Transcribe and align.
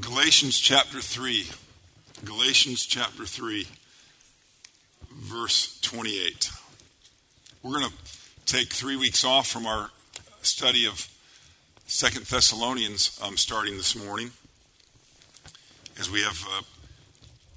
Galatians 0.00 0.58
chapter 0.58 1.00
3. 1.00 1.46
Galatians 2.24 2.84
chapter 2.84 3.24
3, 3.24 3.68
verse 5.12 5.78
28. 5.82 6.50
We're 7.62 7.78
going 7.78 7.88
to 7.88 7.92
take 8.44 8.72
three 8.72 8.96
weeks 8.96 9.24
off 9.24 9.46
from 9.46 9.66
our 9.66 9.90
study 10.42 10.84
of 10.84 11.08
Second 11.86 12.26
Thessalonians 12.26 13.20
um, 13.22 13.36
starting 13.36 13.76
this 13.76 13.94
morning 13.94 14.32
as 16.00 16.10
we 16.10 16.22
have 16.22 16.44
uh, 16.50 16.62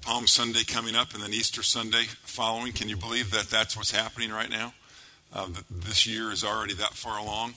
Palm 0.02 0.28
Sunday 0.28 0.62
coming 0.62 0.94
up 0.94 1.14
and 1.14 1.22
then 1.22 1.32
Easter 1.32 1.64
Sunday 1.64 2.04
following. 2.22 2.72
Can 2.72 2.88
you 2.88 2.96
believe 2.96 3.32
that 3.32 3.50
that's 3.50 3.76
what's 3.76 3.90
happening 3.90 4.30
right 4.30 4.50
now? 4.50 4.74
Uh, 5.32 5.48
this 5.68 6.06
year 6.06 6.30
is 6.30 6.44
already 6.44 6.74
that 6.74 6.94
far 6.94 7.18
along. 7.18 7.54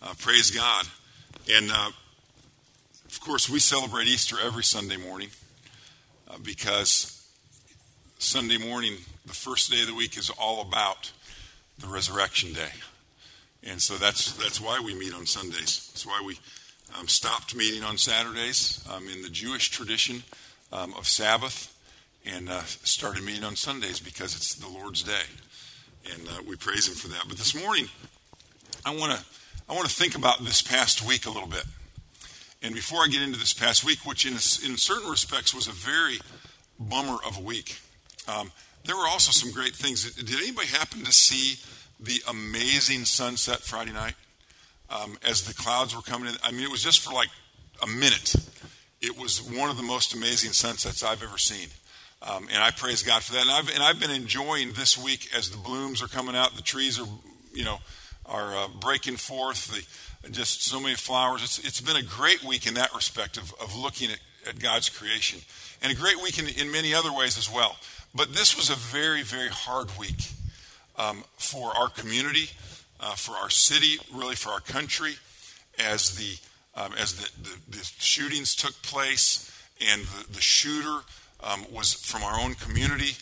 Uh, 0.00 0.14
praise 0.18 0.50
God. 0.50 0.86
And 1.52 1.70
uh, 1.70 1.90
of 3.14 3.20
course, 3.20 3.48
we 3.48 3.60
celebrate 3.60 4.08
Easter 4.08 4.36
every 4.44 4.64
Sunday 4.64 4.96
morning 4.96 5.28
uh, 6.28 6.36
because 6.42 7.24
Sunday 8.18 8.58
morning, 8.58 8.96
the 9.24 9.32
first 9.32 9.70
day 9.70 9.82
of 9.82 9.86
the 9.86 9.94
week, 9.94 10.18
is 10.18 10.30
all 10.30 10.60
about 10.60 11.12
the 11.78 11.86
resurrection 11.86 12.52
day. 12.52 12.72
And 13.62 13.80
so 13.80 13.94
that's, 13.94 14.32
that's 14.32 14.60
why 14.60 14.82
we 14.84 14.98
meet 14.98 15.14
on 15.14 15.26
Sundays. 15.26 15.90
That's 15.92 16.04
why 16.04 16.22
we 16.26 16.40
um, 16.98 17.06
stopped 17.06 17.54
meeting 17.54 17.84
on 17.84 17.98
Saturdays 17.98 18.84
um, 18.92 19.08
in 19.08 19.22
the 19.22 19.30
Jewish 19.30 19.70
tradition 19.70 20.24
um, 20.72 20.92
of 20.94 21.06
Sabbath 21.06 21.72
and 22.26 22.48
uh, 22.48 22.62
started 22.64 23.22
meeting 23.22 23.44
on 23.44 23.54
Sundays 23.54 24.00
because 24.00 24.34
it's 24.34 24.56
the 24.56 24.68
Lord's 24.68 25.04
day. 25.04 25.22
And 26.12 26.26
uh, 26.26 26.42
we 26.48 26.56
praise 26.56 26.88
Him 26.88 26.94
for 26.94 27.06
that. 27.08 27.26
But 27.28 27.38
this 27.38 27.54
morning, 27.54 27.86
I 28.84 28.94
want 28.94 29.16
to 29.16 29.24
I 29.68 29.72
want 29.72 29.88
to 29.88 29.94
think 29.94 30.16
about 30.16 30.44
this 30.44 30.60
past 30.60 31.06
week 31.06 31.26
a 31.26 31.30
little 31.30 31.48
bit. 31.48 31.64
And 32.64 32.74
before 32.74 33.00
I 33.00 33.08
get 33.08 33.20
into 33.20 33.38
this 33.38 33.52
past 33.52 33.84
week, 33.84 34.06
which 34.06 34.24
in, 34.24 34.32
in 34.32 34.78
certain 34.78 35.10
respects 35.10 35.54
was 35.54 35.68
a 35.68 35.72
very 35.72 36.18
bummer 36.80 37.18
of 37.26 37.36
a 37.36 37.42
week, 37.42 37.78
um, 38.26 38.50
there 38.86 38.96
were 38.96 39.06
also 39.06 39.32
some 39.32 39.52
great 39.52 39.74
things. 39.76 40.14
Did 40.14 40.40
anybody 40.40 40.68
happen 40.68 41.04
to 41.04 41.12
see 41.12 41.60
the 42.00 42.22
amazing 42.26 43.04
sunset 43.04 43.60
Friday 43.60 43.92
night 43.92 44.14
um, 44.88 45.18
as 45.22 45.42
the 45.42 45.52
clouds 45.52 45.94
were 45.94 46.00
coming 46.00 46.30
in? 46.30 46.36
I 46.42 46.52
mean, 46.52 46.62
it 46.62 46.70
was 46.70 46.82
just 46.82 47.00
for 47.00 47.12
like 47.12 47.28
a 47.82 47.86
minute. 47.86 48.34
It 49.02 49.18
was 49.18 49.42
one 49.42 49.68
of 49.68 49.76
the 49.76 49.82
most 49.82 50.14
amazing 50.14 50.52
sunsets 50.52 51.02
I've 51.02 51.22
ever 51.22 51.36
seen. 51.36 51.68
Um, 52.22 52.48
and 52.50 52.62
I 52.62 52.70
praise 52.70 53.02
God 53.02 53.22
for 53.22 53.34
that. 53.34 53.42
And 53.42 53.50
I've, 53.50 53.68
and 53.74 53.82
I've 53.82 54.00
been 54.00 54.10
enjoying 54.10 54.72
this 54.72 54.96
week 54.96 55.28
as 55.36 55.50
the 55.50 55.58
blooms 55.58 56.02
are 56.02 56.08
coming 56.08 56.34
out, 56.34 56.56
the 56.56 56.62
trees 56.62 56.98
are, 56.98 57.06
you 57.52 57.64
know, 57.64 57.80
are 58.26 58.56
uh, 58.56 58.68
breaking 58.80 59.16
forth. 59.16 59.68
The, 59.68 59.84
just 60.30 60.62
so 60.62 60.80
many 60.80 60.94
flowers. 60.94 61.42
It's, 61.42 61.58
it's 61.58 61.80
been 61.80 61.96
a 61.96 62.02
great 62.02 62.42
week 62.42 62.66
in 62.66 62.74
that 62.74 62.94
respect 62.94 63.36
of, 63.36 63.52
of 63.60 63.76
looking 63.76 64.10
at, 64.10 64.20
at 64.48 64.58
God's 64.58 64.88
creation, 64.88 65.40
and 65.82 65.92
a 65.92 65.94
great 65.94 66.22
week 66.22 66.38
in, 66.38 66.48
in 66.48 66.72
many 66.72 66.94
other 66.94 67.12
ways 67.12 67.38
as 67.38 67.50
well. 67.52 67.76
But 68.14 68.32
this 68.32 68.56
was 68.56 68.70
a 68.70 68.76
very, 68.76 69.22
very 69.22 69.48
hard 69.48 69.90
week 69.98 70.30
um, 70.96 71.24
for 71.36 71.76
our 71.76 71.88
community, 71.88 72.50
uh, 73.00 73.14
for 73.14 73.32
our 73.32 73.50
city, 73.50 73.98
really 74.12 74.36
for 74.36 74.50
our 74.50 74.60
country, 74.60 75.14
as 75.78 76.16
the 76.16 76.38
um, 76.76 76.92
as 76.98 77.14
the, 77.14 77.30
the, 77.42 77.78
the, 77.78 77.84
shootings 77.98 78.56
took 78.56 78.72
place, 78.82 79.48
and 79.80 80.02
the, 80.02 80.32
the 80.32 80.40
shooter 80.40 81.04
um, 81.40 81.64
was 81.70 81.92
from 81.92 82.24
our 82.24 82.40
own 82.40 82.54
community 82.54 83.16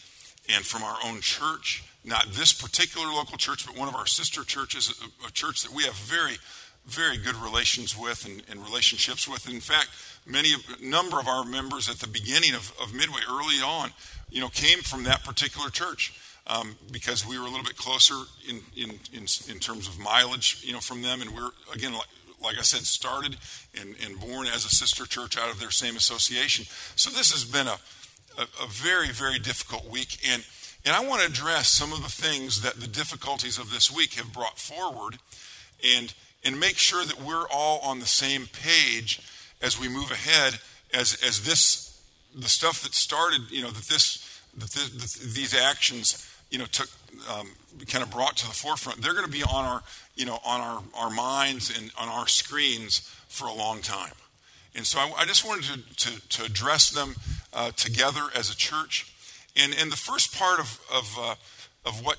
and 0.48 0.64
from 0.64 0.83
our 0.83 0.97
own 1.05 1.20
church. 1.20 1.84
Not 2.05 2.33
this 2.33 2.53
particular 2.53 3.06
local 3.06 3.39
church, 3.39 3.64
but 3.64 3.78
one 3.78 3.89
of 3.89 3.95
our 3.95 4.06
sister 4.06 4.42
churches, 4.42 4.92
a, 5.03 5.28
a 5.28 5.31
church 5.31 5.62
that 5.62 5.72
we 5.72 5.84
have 5.84 5.95
very 5.95 6.39
very 6.86 7.17
good 7.17 7.36
relations 7.36 7.97
with 7.97 8.27
and, 8.27 8.42
and 8.50 8.64
relationships 8.64 9.28
with. 9.28 9.48
in 9.48 9.61
fact, 9.61 9.91
many 10.27 10.50
a 10.53 10.84
number 10.84 11.19
of 11.20 11.28
our 11.28 11.45
members 11.45 11.89
at 11.89 11.97
the 11.97 12.08
beginning 12.08 12.55
of, 12.55 12.73
of 12.83 12.92
Midway, 12.92 13.20
early 13.28 13.56
on, 13.64 13.91
you 14.30 14.41
know, 14.41 14.48
came 14.48 14.80
from 14.80 15.05
that 15.05 15.25
particular 15.25 15.70
church. 15.70 16.14
Um, 16.45 16.75
because 16.91 17.25
we 17.25 17.39
were 17.39 17.45
a 17.45 17.48
little 17.48 17.62
bit 17.62 17.77
closer 17.77 18.17
in, 18.48 18.62
in, 18.77 18.98
in, 19.12 19.27
in, 19.48 19.61
terms 19.61 19.86
of 19.86 20.01
mileage, 20.01 20.61
you 20.64 20.73
know, 20.73 20.80
from 20.80 21.01
them. 21.01 21.23
And 21.23 21.30
we're, 21.30 21.51
again, 21.73 21.92
like, 21.92 22.08
like 22.42 22.58
I 22.58 22.62
said, 22.62 22.80
started 22.80 23.36
and, 23.80 23.95
and, 24.05 24.18
born 24.18 24.48
as 24.48 24.64
a 24.64 24.68
sister 24.68 25.07
church 25.07 25.39
out 25.39 25.52
of 25.52 25.61
their 25.61 25.70
same 25.70 25.95
association. 25.95 26.67
So 26.96 27.11
this 27.11 27.30
has 27.30 27.45
been 27.45 27.68
a, 27.68 27.79
a, 28.36 28.64
a 28.64 28.67
very, 28.68 29.11
very 29.11 29.39
difficult 29.39 29.89
week. 29.89 30.18
And, 30.29 30.45
and 30.85 30.95
I 30.97 31.05
want 31.05 31.23
to 31.23 31.29
address 31.29 31.69
some 31.69 31.93
of 31.93 32.03
the 32.03 32.09
things 32.09 32.63
that 32.63 32.81
the 32.81 32.89
difficulties 32.89 33.59
of 33.59 33.70
this 33.70 33.91
week 33.91 34.15
have 34.15 34.33
brought 34.33 34.59
forward. 34.59 35.19
And, 35.97 36.15
and 36.45 36.59
make 36.59 36.77
sure 36.77 37.05
that 37.05 37.20
we're 37.20 37.47
all 37.53 37.81
on 37.81 38.01
the 38.01 38.07
same 38.07 38.47
page 38.47 39.21
as 39.61 39.79
we 39.79 39.89
move 39.89 40.11
ahead 40.11 40.59
as 40.92 41.17
as 41.25 41.45
this 41.45 42.01
the 42.35 42.48
stuff 42.48 42.83
that 42.83 42.95
started 42.95 43.51
you 43.51 43.63
know 43.63 43.71
that 43.71 43.85
this 43.85 44.41
that 44.57 44.71
this, 44.71 44.89
that 44.91 45.35
these 45.35 45.55
actions 45.55 46.29
you 46.51 46.59
know 46.59 46.67
took 46.67 46.89
um, 47.31 47.48
kind 47.87 48.03
of 48.03 48.11
brought 48.11 48.37
to 48.37 48.47
the 48.47 48.53
forefront 48.53 49.01
they're 49.01 49.15
going 49.15 49.25
to 49.25 49.31
be 49.31 49.42
on 49.42 49.65
our 49.65 49.83
you 50.17 50.27
know 50.27 50.39
on 50.45 50.61
our 50.61 50.83
our 50.97 51.11
minds 51.11 51.77
and 51.77 51.91
on 51.98 52.09
our 52.09 52.27
screens 52.27 53.01
for 53.29 53.47
a 53.47 53.55
long 53.55 53.81
time 53.81 54.13
and 54.75 54.87
so 54.87 54.98
I, 54.98 55.13
I 55.19 55.25
just 55.27 55.47
wanted 55.47 55.65
to, 55.65 56.11
to, 56.11 56.29
to 56.29 56.45
address 56.45 56.91
them 56.91 57.15
uh, 57.53 57.71
together 57.73 58.23
as 58.35 58.51
a 58.51 58.57
church 58.57 59.11
and 59.57 59.74
and 59.79 59.90
the 59.92 59.96
first 59.96 60.36
part 60.36 60.61
of 60.61 60.80
of 60.92 61.17
uh, 61.18 61.35
of 61.85 62.05
what 62.05 62.18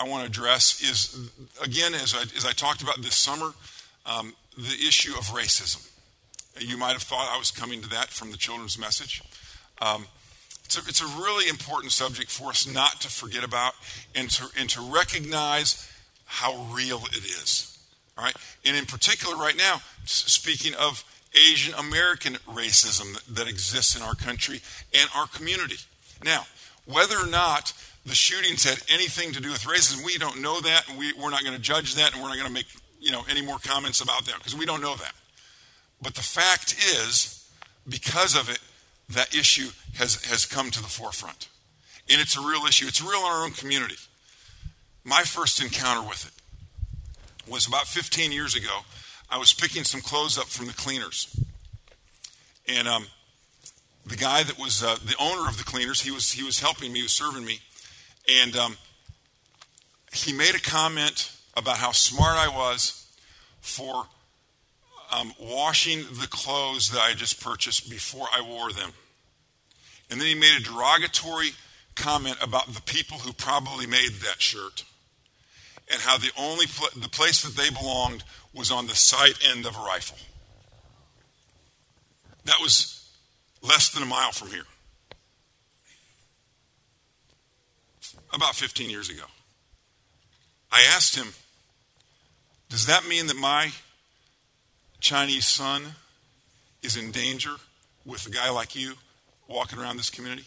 I 0.00 0.08
want 0.08 0.24
to 0.24 0.30
address 0.30 0.82
is, 0.82 1.30
again, 1.62 1.94
as 1.94 2.14
I, 2.14 2.22
as 2.36 2.44
I 2.44 2.52
talked 2.52 2.82
about 2.82 3.00
this 3.02 3.14
summer, 3.14 3.52
um, 4.06 4.34
the 4.56 4.86
issue 4.86 5.12
of 5.12 5.26
racism. 5.26 5.88
You 6.58 6.76
might 6.76 6.92
have 6.92 7.02
thought 7.02 7.30
I 7.32 7.38
was 7.38 7.50
coming 7.50 7.82
to 7.82 7.88
that 7.90 8.08
from 8.08 8.30
the 8.30 8.36
children's 8.36 8.78
message. 8.78 9.22
Um, 9.80 10.06
it's, 10.64 10.76
a, 10.76 10.80
it's 10.88 11.00
a 11.00 11.22
really 11.22 11.48
important 11.48 11.92
subject 11.92 12.30
for 12.30 12.48
us 12.48 12.66
not 12.66 13.00
to 13.02 13.08
forget 13.08 13.44
about 13.44 13.74
and 14.14 14.30
to, 14.30 14.48
and 14.58 14.68
to 14.70 14.80
recognize 14.80 15.88
how 16.24 16.66
real 16.72 17.02
it 17.12 17.24
is. 17.24 17.78
All 18.18 18.24
right? 18.24 18.36
And 18.64 18.76
in 18.76 18.86
particular, 18.86 19.36
right 19.36 19.56
now, 19.56 19.80
speaking 20.04 20.74
of 20.74 21.04
Asian 21.34 21.74
American 21.74 22.34
racism 22.48 23.14
that, 23.14 23.36
that 23.36 23.48
exists 23.48 23.96
in 23.96 24.02
our 24.02 24.14
country 24.14 24.60
and 24.98 25.08
our 25.14 25.26
community. 25.26 25.78
Now, 26.24 26.46
whether 26.86 27.16
or 27.16 27.26
not 27.26 27.72
the 28.04 28.14
shootings 28.14 28.64
had 28.64 28.82
anything 28.92 29.32
to 29.32 29.40
do 29.40 29.50
with 29.50 29.62
racism. 29.62 30.04
We 30.04 30.18
don't 30.18 30.40
know 30.42 30.60
that, 30.60 30.88
and 30.88 30.98
we, 30.98 31.12
we're 31.12 31.30
not 31.30 31.44
going 31.44 31.54
to 31.54 31.62
judge 31.62 31.94
that, 31.94 32.12
and 32.12 32.22
we're 32.22 32.28
not 32.28 32.36
going 32.36 32.48
to 32.48 32.52
make 32.52 32.66
you 33.00 33.12
know 33.12 33.22
any 33.28 33.42
more 33.42 33.58
comments 33.58 34.00
about 34.00 34.24
that 34.26 34.38
because 34.38 34.56
we 34.56 34.66
don't 34.66 34.80
know 34.80 34.96
that. 34.96 35.12
But 36.00 36.14
the 36.14 36.22
fact 36.22 36.74
is, 36.74 37.48
because 37.88 38.34
of 38.34 38.50
it, 38.50 38.58
that 39.10 39.34
issue 39.34 39.68
has, 39.94 40.24
has 40.26 40.46
come 40.46 40.70
to 40.70 40.82
the 40.82 40.88
forefront. 40.88 41.48
And 42.10 42.20
it's 42.20 42.36
a 42.36 42.40
real 42.40 42.66
issue. 42.66 42.86
It's 42.88 43.00
real 43.00 43.20
in 43.20 43.26
our 43.26 43.44
own 43.44 43.52
community. 43.52 43.96
My 45.04 45.22
first 45.22 45.62
encounter 45.62 46.06
with 46.06 46.26
it 46.26 47.50
was 47.50 47.66
about 47.66 47.86
15 47.86 48.32
years 48.32 48.56
ago. 48.56 48.80
I 49.30 49.38
was 49.38 49.52
picking 49.52 49.84
some 49.84 50.00
clothes 50.00 50.38
up 50.38 50.46
from 50.46 50.66
the 50.66 50.72
cleaners. 50.72 51.34
And 52.68 52.88
um, 52.88 53.06
the 54.06 54.16
guy 54.16 54.42
that 54.42 54.58
was 54.58 54.82
uh, 54.82 54.96
the 55.04 55.14
owner 55.20 55.48
of 55.48 55.58
the 55.58 55.64
cleaners, 55.64 56.02
he 56.02 56.10
was, 56.10 56.32
he 56.32 56.42
was 56.42 56.60
helping 56.60 56.92
me, 56.92 57.00
he 57.00 57.02
was 57.04 57.12
serving 57.12 57.44
me. 57.44 57.60
And 58.42 58.56
um, 58.56 58.76
he 60.12 60.32
made 60.32 60.54
a 60.54 60.60
comment 60.60 61.32
about 61.56 61.78
how 61.78 61.92
smart 61.92 62.36
I 62.36 62.48
was 62.48 63.06
for 63.60 64.06
um, 65.12 65.32
washing 65.38 66.00
the 66.20 66.26
clothes 66.28 66.90
that 66.90 67.00
I 67.00 67.12
just 67.14 67.42
purchased 67.42 67.90
before 67.90 68.26
I 68.34 68.40
wore 68.40 68.72
them. 68.72 68.90
And 70.10 70.20
then 70.20 70.28
he 70.28 70.34
made 70.34 70.58
a 70.58 70.62
derogatory 70.62 71.50
comment 71.94 72.36
about 72.42 72.66
the 72.68 72.82
people 72.82 73.18
who 73.18 73.32
probably 73.32 73.86
made 73.86 74.12
that 74.22 74.40
shirt 74.40 74.84
and 75.90 76.00
how 76.00 76.18
the 76.18 76.30
only 76.38 76.66
pl- 76.66 77.00
the 77.00 77.08
place 77.08 77.42
that 77.42 77.60
they 77.60 77.70
belonged 77.70 78.24
was 78.54 78.70
on 78.70 78.86
the 78.86 78.94
sight 78.94 79.38
end 79.50 79.66
of 79.66 79.76
a 79.76 79.80
rifle. 79.80 80.18
That 82.44 82.60
was 82.60 83.01
less 83.62 83.90
than 83.90 84.02
a 84.02 84.06
mile 84.06 84.32
from 84.32 84.48
here. 84.48 84.64
about 88.32 88.54
15 88.54 88.90
years 88.90 89.10
ago. 89.10 89.24
I 90.70 90.82
asked 90.94 91.16
him, 91.16 91.28
Does 92.68 92.86
that 92.86 93.06
mean 93.06 93.26
that 93.26 93.36
my 93.36 93.72
Chinese 95.00 95.46
son 95.46 95.82
is 96.82 96.96
in 96.96 97.10
danger 97.10 97.54
with 98.04 98.26
a 98.26 98.30
guy 98.30 98.50
like 98.50 98.74
you 98.74 98.94
walking 99.48 99.78
around 99.78 99.98
this 99.98 100.10
community? 100.10 100.46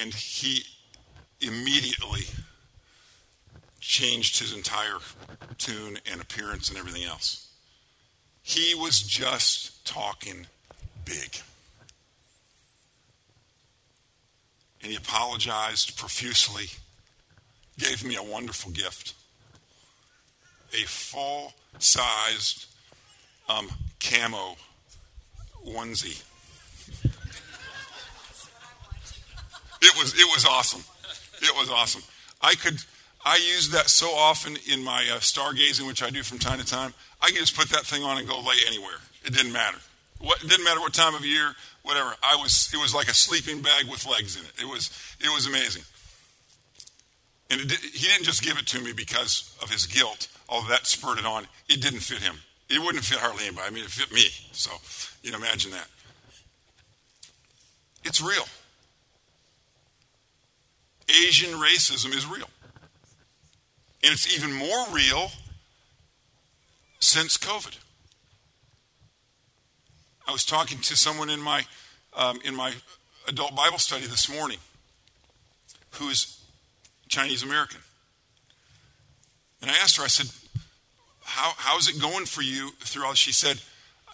And 0.00 0.12
he 0.14 0.62
immediately 1.40 2.26
changed 3.80 4.38
his 4.40 4.54
entire 4.54 4.98
tune 5.58 5.98
and 6.10 6.20
appearance 6.20 6.70
and 6.70 6.78
everything 6.78 7.04
else. 7.04 7.48
He 8.42 8.74
was 8.74 9.00
just 9.00 9.86
talking 9.86 10.46
big. 11.04 11.40
and 14.84 14.92
he 14.92 14.98
apologized 14.98 15.96
profusely, 15.96 16.66
gave 17.78 18.04
me 18.04 18.16
a 18.16 18.22
wonderful 18.22 18.70
gift 18.70 19.14
a 20.74 20.86
full 20.86 21.52
sized 21.78 22.66
um, 23.48 23.68
camo 24.00 24.56
onesie. 25.66 26.22
It 29.80 29.94
was 29.96 30.14
it 30.14 30.26
was 30.34 30.44
awesome. 30.48 30.82
It 31.42 31.54
was 31.56 31.70
awesome. 31.70 32.02
I 32.42 32.54
could 32.54 32.78
I 33.24 33.36
used 33.36 33.72
that 33.72 33.88
so 33.88 34.08
often 34.08 34.56
in 34.70 34.82
my 34.82 35.02
uh, 35.12 35.18
stargazing, 35.18 35.86
which 35.86 36.02
I 36.02 36.10
do 36.10 36.22
from 36.22 36.38
time 36.38 36.58
to 36.58 36.66
time. 36.66 36.92
I 37.22 37.28
could 37.28 37.38
just 37.38 37.56
put 37.56 37.68
that 37.70 37.86
thing 37.86 38.02
on 38.02 38.18
and 38.18 38.28
go 38.28 38.38
lay 38.40 38.56
anywhere. 38.66 38.98
It 39.24 39.32
didn't 39.34 39.52
matter. 39.52 39.78
What, 40.20 40.42
it 40.42 40.48
didn't 40.48 40.64
matter 40.64 40.80
what 40.80 40.94
time 40.94 41.14
of 41.14 41.24
year, 41.24 41.54
whatever. 41.82 42.14
I 42.22 42.36
was. 42.36 42.70
It 42.72 42.80
was 42.80 42.94
like 42.94 43.08
a 43.08 43.14
sleeping 43.14 43.60
bag 43.60 43.88
with 43.90 44.06
legs 44.06 44.36
in 44.36 44.44
it. 44.44 44.52
It 44.60 44.68
was. 44.68 44.90
It 45.20 45.28
was 45.28 45.46
amazing. 45.46 45.82
And 47.50 47.60
it, 47.60 47.72
he 47.72 48.08
didn't 48.08 48.24
just 48.24 48.42
give 48.42 48.58
it 48.58 48.66
to 48.68 48.80
me 48.80 48.92
because 48.92 49.54
of 49.62 49.70
his 49.70 49.86
guilt. 49.86 50.28
Although 50.48 50.68
that 50.68 50.86
spurred 50.86 51.18
it 51.18 51.26
on, 51.26 51.46
it 51.68 51.80
didn't 51.80 52.00
fit 52.00 52.18
him. 52.18 52.36
It 52.70 52.80
wouldn't 52.80 53.04
fit 53.04 53.18
hardly 53.18 53.44
anybody. 53.46 53.66
I 53.66 53.70
mean, 53.70 53.84
it 53.84 53.90
fit 53.90 54.12
me. 54.12 54.24
So, 54.52 54.70
you 55.22 55.30
know, 55.30 55.38
imagine 55.38 55.70
that. 55.72 55.88
It's 58.04 58.20
real. 58.20 58.44
Asian 61.08 61.50
racism 61.50 62.14
is 62.14 62.26
real. 62.26 62.48
And 64.02 64.12
it's 64.12 64.34
even 64.36 64.52
more 64.52 64.86
real 64.90 65.30
since 66.98 67.36
COVID. 67.36 67.76
I 70.26 70.32
was 70.32 70.44
talking 70.44 70.78
to 70.78 70.96
someone 70.96 71.30
in 71.30 71.40
my 71.40 71.64
um, 72.16 72.38
in 72.44 72.54
my 72.54 72.72
adult 73.28 73.54
Bible 73.56 73.78
study 73.78 74.06
this 74.06 74.28
morning 74.30 74.58
who 75.92 76.08
is 76.08 76.40
Chinese 77.08 77.42
American. 77.42 77.80
And 79.62 79.70
I 79.70 79.74
asked 79.74 79.96
her, 79.96 80.04
I 80.04 80.08
said, 80.08 80.30
How, 81.22 81.52
how's 81.56 81.88
it 81.88 82.00
going 82.00 82.26
for 82.26 82.42
you 82.42 82.70
through 82.80 83.06
all? 83.06 83.14
She 83.14 83.32
said, 83.32 83.60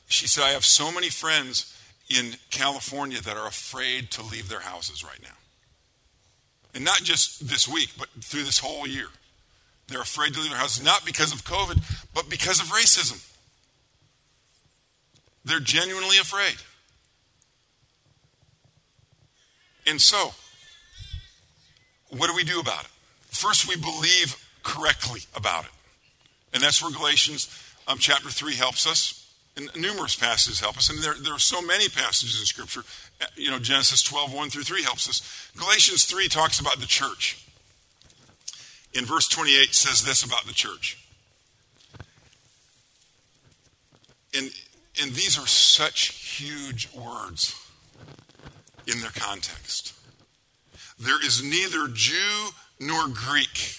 she 0.07 0.27
said, 0.27 0.45
I 0.45 0.51
have 0.51 0.65
so 0.65 0.93
many 0.93 1.09
friends 1.09 1.77
in 2.09 2.35
California 2.51 3.21
that 3.21 3.37
are 3.37 3.47
afraid 3.47 4.11
to 4.13 4.23
leave 4.23 4.49
their 4.49 4.61
houses 4.61 5.05
right 5.05 5.23
now. 5.23 5.37
And 6.75 6.85
not 6.85 6.99
just 6.99 7.49
this 7.49 7.69
week, 7.69 7.91
but 7.99 8.09
through 8.21 8.45
this 8.45 8.59
whole 8.59 8.87
year. 8.87 9.07
They're 9.89 10.01
afraid 10.01 10.35
to 10.35 10.41
leave 10.41 10.51
their 10.51 10.59
houses, 10.59 10.85
not 10.85 11.05
because 11.05 11.33
of 11.33 11.45
COVID, 11.45 11.83
but 12.15 12.29
because 12.29 12.61
of 12.61 12.67
racism. 12.67 13.27
They're 15.45 15.61
genuinely 15.61 16.19
afraid. 16.19 16.57
And 19.87 20.01
so, 20.01 20.33
what 22.11 22.29
do 22.29 22.37
we 22.37 22.45
do 22.45 22.61
about 22.61 22.85
it? 22.85 22.91
First, 23.29 23.69
we 23.69 23.77
believe 23.77 24.37
correctly 24.63 25.21
about 25.35 25.65
it. 25.65 25.71
And 26.53 26.63
that's 26.63 26.83
where 26.83 26.93
Galatians 26.93 27.49
um, 27.89 27.99
chapter 27.99 28.29
3 28.29 28.55
helps 28.55 28.87
us. 28.87 29.17
And 29.57 29.69
numerous 29.77 30.15
passages 30.15 30.61
help 30.61 30.77
us. 30.77 30.91
And 30.91 31.01
there, 31.01 31.15
there 31.15 31.35
are 31.35 31.39
so 31.41 31.61
many 31.61 31.89
passages 31.89 32.39
in 32.39 32.47
Scripture. 32.47 32.83
You 33.37 33.51
know, 33.51 33.59
Genesis 33.59 34.03
12, 34.03 34.33
1 34.33 34.51
through 34.51 34.63
3 34.63 34.83
helps 34.83 35.09
us. 35.09 35.51
Galatians 35.57 36.05
3 36.05 36.29
talks 36.29 36.61
about 36.61 36.79
the 36.79 36.87
church. 36.87 37.45
In 38.93 39.05
verse 39.05 39.29
28 39.29 39.75
says 39.75 40.05
this 40.05 40.25
about 40.25 40.47
the 40.47 40.53
church. 40.53 40.99
And, 44.37 44.51
and 45.01 45.13
these 45.13 45.39
are 45.39 45.47
such 45.47 46.13
huge 46.39 46.89
words 46.95 47.55
in 48.87 49.01
their 49.01 49.11
context. 49.11 49.95
There 50.99 51.25
is 51.25 51.43
neither 51.43 51.89
Jew 51.93 52.51
nor 52.79 53.09
Greek. 53.09 53.77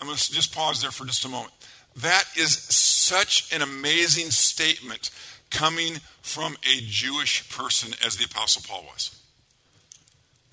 I'm 0.00 0.06
going 0.06 0.16
to 0.16 0.32
just 0.32 0.54
pause 0.54 0.80
there 0.80 0.90
for 0.90 1.04
just 1.04 1.24
a 1.24 1.28
moment. 1.28 1.52
That 1.96 2.24
is 2.36 2.52
such 2.52 3.52
an 3.52 3.62
amazing 3.62 4.30
statement 4.30 5.10
coming 5.50 5.94
from 6.22 6.56
a 6.62 6.80
Jewish 6.80 7.48
person 7.50 7.94
as 8.04 8.16
the 8.16 8.24
Apostle 8.24 8.62
Paul 8.66 8.84
was. 8.84 9.16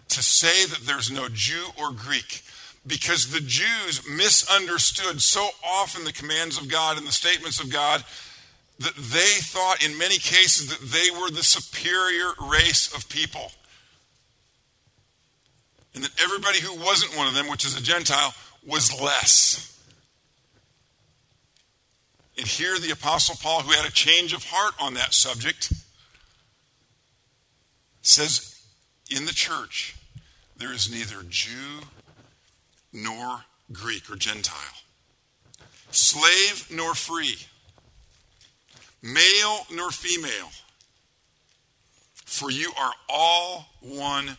To 0.09 0.23
say 0.23 0.65
that 0.65 0.87
there's 0.87 1.11
no 1.11 1.27
Jew 1.29 1.67
or 1.77 1.91
Greek, 1.91 2.41
because 2.87 3.31
the 3.31 3.41
Jews 3.41 4.07
misunderstood 4.09 5.21
so 5.21 5.49
often 5.63 6.05
the 6.05 6.13
commands 6.13 6.57
of 6.57 6.69
God 6.69 6.97
and 6.97 7.05
the 7.05 7.11
statements 7.11 7.59
of 7.59 7.71
God 7.71 8.03
that 8.79 8.95
they 8.95 9.39
thought 9.41 9.83
in 9.83 9.97
many 9.97 10.17
cases 10.17 10.69
that 10.69 10.87
they 10.87 11.09
were 11.19 11.29
the 11.29 11.43
superior 11.43 12.31
race 12.49 12.93
of 12.95 13.09
people. 13.09 13.51
And 15.95 16.03
that 16.03 16.23
everybody 16.23 16.59
who 16.59 16.75
wasn't 16.75 17.17
one 17.17 17.27
of 17.27 17.33
them, 17.33 17.49
which 17.49 17.65
is 17.65 17.75
a 17.75 17.81
Gentile, 17.81 18.33
was 18.65 19.01
less. 19.01 19.73
And 22.37 22.45
here 22.45 22.77
the 22.77 22.91
Apostle 22.91 23.35
Paul, 23.41 23.61
who 23.61 23.71
had 23.71 23.87
a 23.87 23.91
change 23.91 24.31
of 24.31 24.43
heart 24.43 24.75
on 24.79 24.93
that 24.93 25.13
subject, 25.13 25.73
says 28.03 28.61
in 29.09 29.25
the 29.25 29.33
church, 29.33 29.95
there 30.55 30.71
is 30.71 30.91
neither 30.91 31.23
Jew 31.27 31.81
nor 32.97 33.44
Greek 33.71 34.09
or 34.09 34.15
Gentile, 34.15 34.55
slave 35.91 36.67
nor 36.71 36.95
free, 36.95 37.35
male 39.01 39.67
nor 39.73 39.91
female, 39.91 40.49
for 42.25 42.49
you 42.49 42.71
are 42.77 42.94
all 43.07 43.67
one 43.81 44.38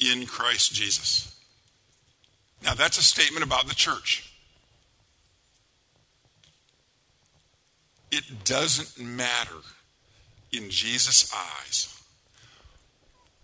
in 0.00 0.26
Christ 0.26 0.72
Jesus. 0.72 1.38
Now, 2.62 2.74
that's 2.74 2.98
a 2.98 3.02
statement 3.02 3.44
about 3.44 3.66
the 3.66 3.74
church. 3.74 4.32
It 8.10 8.44
doesn't 8.44 9.04
matter 9.04 9.60
in 10.50 10.70
Jesus' 10.70 11.30
eyes 11.34 11.92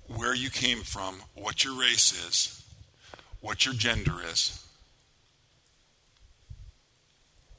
where 0.07 0.35
you 0.35 0.49
came 0.51 0.81
from, 0.81 1.23
what 1.35 1.65
your 1.65 1.79
race 1.79 2.13
is, 2.27 2.62
what 3.43 3.67
your 3.67 3.75
gender 3.75 4.15
is. 4.31 4.65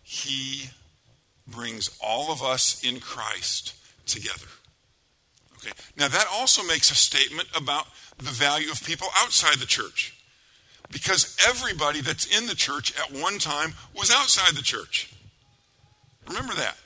He 0.01 0.69
brings 1.45 1.95
all 2.01 2.31
of 2.31 2.41
us 2.41 2.83
in 2.83 2.99
Christ 2.99 3.75
together. 4.05 4.47
Okay. 5.57 5.71
Now 5.97 6.07
that 6.07 6.25
also 6.31 6.63
makes 6.63 6.89
a 6.89 6.95
statement 6.95 7.49
about 7.55 7.85
the 8.17 8.31
value 8.31 8.71
of 8.71 8.83
people 8.83 9.07
outside 9.17 9.57
the 9.59 9.65
church. 9.65 10.17
Because 10.91 11.37
everybody 11.47 12.01
that's 12.01 12.25
in 12.25 12.47
the 12.47 12.55
church 12.55 12.93
at 12.97 13.11
one 13.11 13.39
time 13.39 13.73
was 13.95 14.11
outside 14.11 14.55
the 14.55 14.61
church. 14.61 15.11
Remember 16.27 16.53
that. 16.53 16.77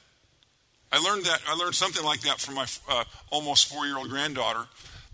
I 0.91 0.99
learned 0.99 1.25
that 1.25 1.41
I 1.47 1.55
learned 1.55 1.75
something 1.75 2.03
like 2.03 2.21
that 2.21 2.39
from 2.39 2.55
my 2.55 2.65
uh, 2.89 3.03
almost 3.29 3.67
four-year-old 3.67 4.09
granddaughter 4.09 4.65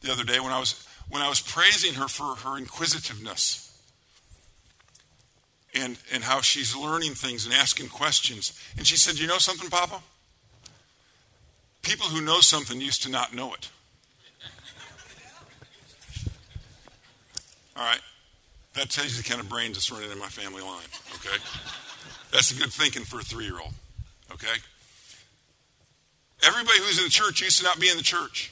the 0.02 0.12
other 0.12 0.24
day 0.24 0.40
when 0.40 0.52
I 0.52 0.60
was 0.60 0.86
when 1.10 1.22
I 1.22 1.30
was 1.30 1.42
praising 1.42 1.96
her 1.96 2.08
for 2.08 2.36
her 2.48 2.58
inquisitiveness 2.58 3.73
and 5.74 5.98
and 6.12 6.24
how 6.24 6.42
she's 6.42 6.76
learning 6.76 7.14
things 7.14 7.46
and 7.46 7.54
asking 7.54 7.90
questions. 7.90 8.54
And 8.78 8.86
she 8.86 8.98
said, 8.98 9.20
"You 9.20 9.28
know 9.28 9.38
something, 9.38 9.70
Papa? 9.70 10.02
People 11.82 12.08
who 12.08 12.22
know 12.22 12.40
something 12.40 12.80
used 12.80 13.04
to 13.04 13.10
not 13.10 13.34
know 13.34 13.54
it." 13.54 13.70
All 17.76 17.84
right. 17.84 18.02
That 18.74 18.90
tells 18.90 19.12
you 19.12 19.22
the 19.22 19.30
kind 19.30 19.40
of 19.40 19.50
brains 19.50 19.76
that's 19.76 19.92
running 19.92 20.12
in 20.12 20.18
my 20.18 20.28
family 20.28 20.62
line, 20.62 20.88
okay? 21.16 21.38
That's 22.32 22.52
a 22.52 22.56
good 22.56 22.72
thinking 22.72 23.04
for 23.04 23.20
a 23.20 23.24
three 23.24 23.46
year 23.46 23.60
old, 23.60 23.74
okay? 24.32 24.56
Everybody 26.46 26.80
who's 26.80 26.98
in 26.98 27.06
the 27.06 27.12
church 27.12 27.42
used 27.42 27.60
to 27.60 27.64
not 27.64 27.80
be 27.80 27.90
in 27.90 27.98
the 27.98 28.04
church. 28.04 28.52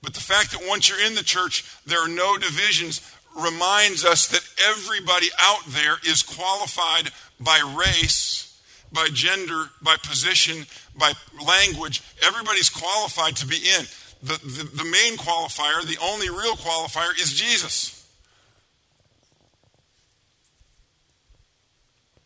But 0.00 0.14
the 0.14 0.20
fact 0.20 0.52
that 0.52 0.60
once 0.68 0.88
you're 0.88 1.04
in 1.04 1.16
the 1.16 1.24
church, 1.24 1.64
there 1.84 2.00
are 2.00 2.08
no 2.08 2.38
divisions 2.38 3.00
reminds 3.36 4.04
us 4.04 4.28
that 4.28 4.48
everybody 4.68 5.26
out 5.38 5.64
there 5.68 5.96
is 6.06 6.22
qualified 6.22 7.10
by 7.38 7.60
race, 7.76 8.60
by 8.92 9.08
gender, 9.12 9.66
by 9.82 9.96
position, 9.96 10.66
by 10.98 11.12
language. 11.44 12.02
Everybody's 12.22 12.70
qualified 12.70 13.36
to 13.36 13.46
be 13.46 13.56
in. 13.56 13.84
The, 14.22 14.38
the, 14.42 14.70
the 14.82 14.84
main 14.84 15.16
qualifier, 15.18 15.82
the 15.82 16.02
only 16.02 16.30
real 16.30 16.56
qualifier, 16.56 17.12
is 17.20 17.32
Jesus. 17.32 17.92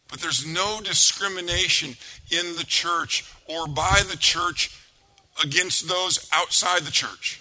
But 0.09 0.21
there's 0.21 0.47
no 0.47 0.81
discrimination 0.83 1.97
in 2.31 2.57
the 2.57 2.65
church 2.67 3.25
or 3.47 3.67
by 3.67 4.03
the 4.11 4.17
church 4.17 4.77
against 5.43 5.89
those 5.89 6.29
outside 6.33 6.83
the 6.83 6.91
church. 6.91 7.41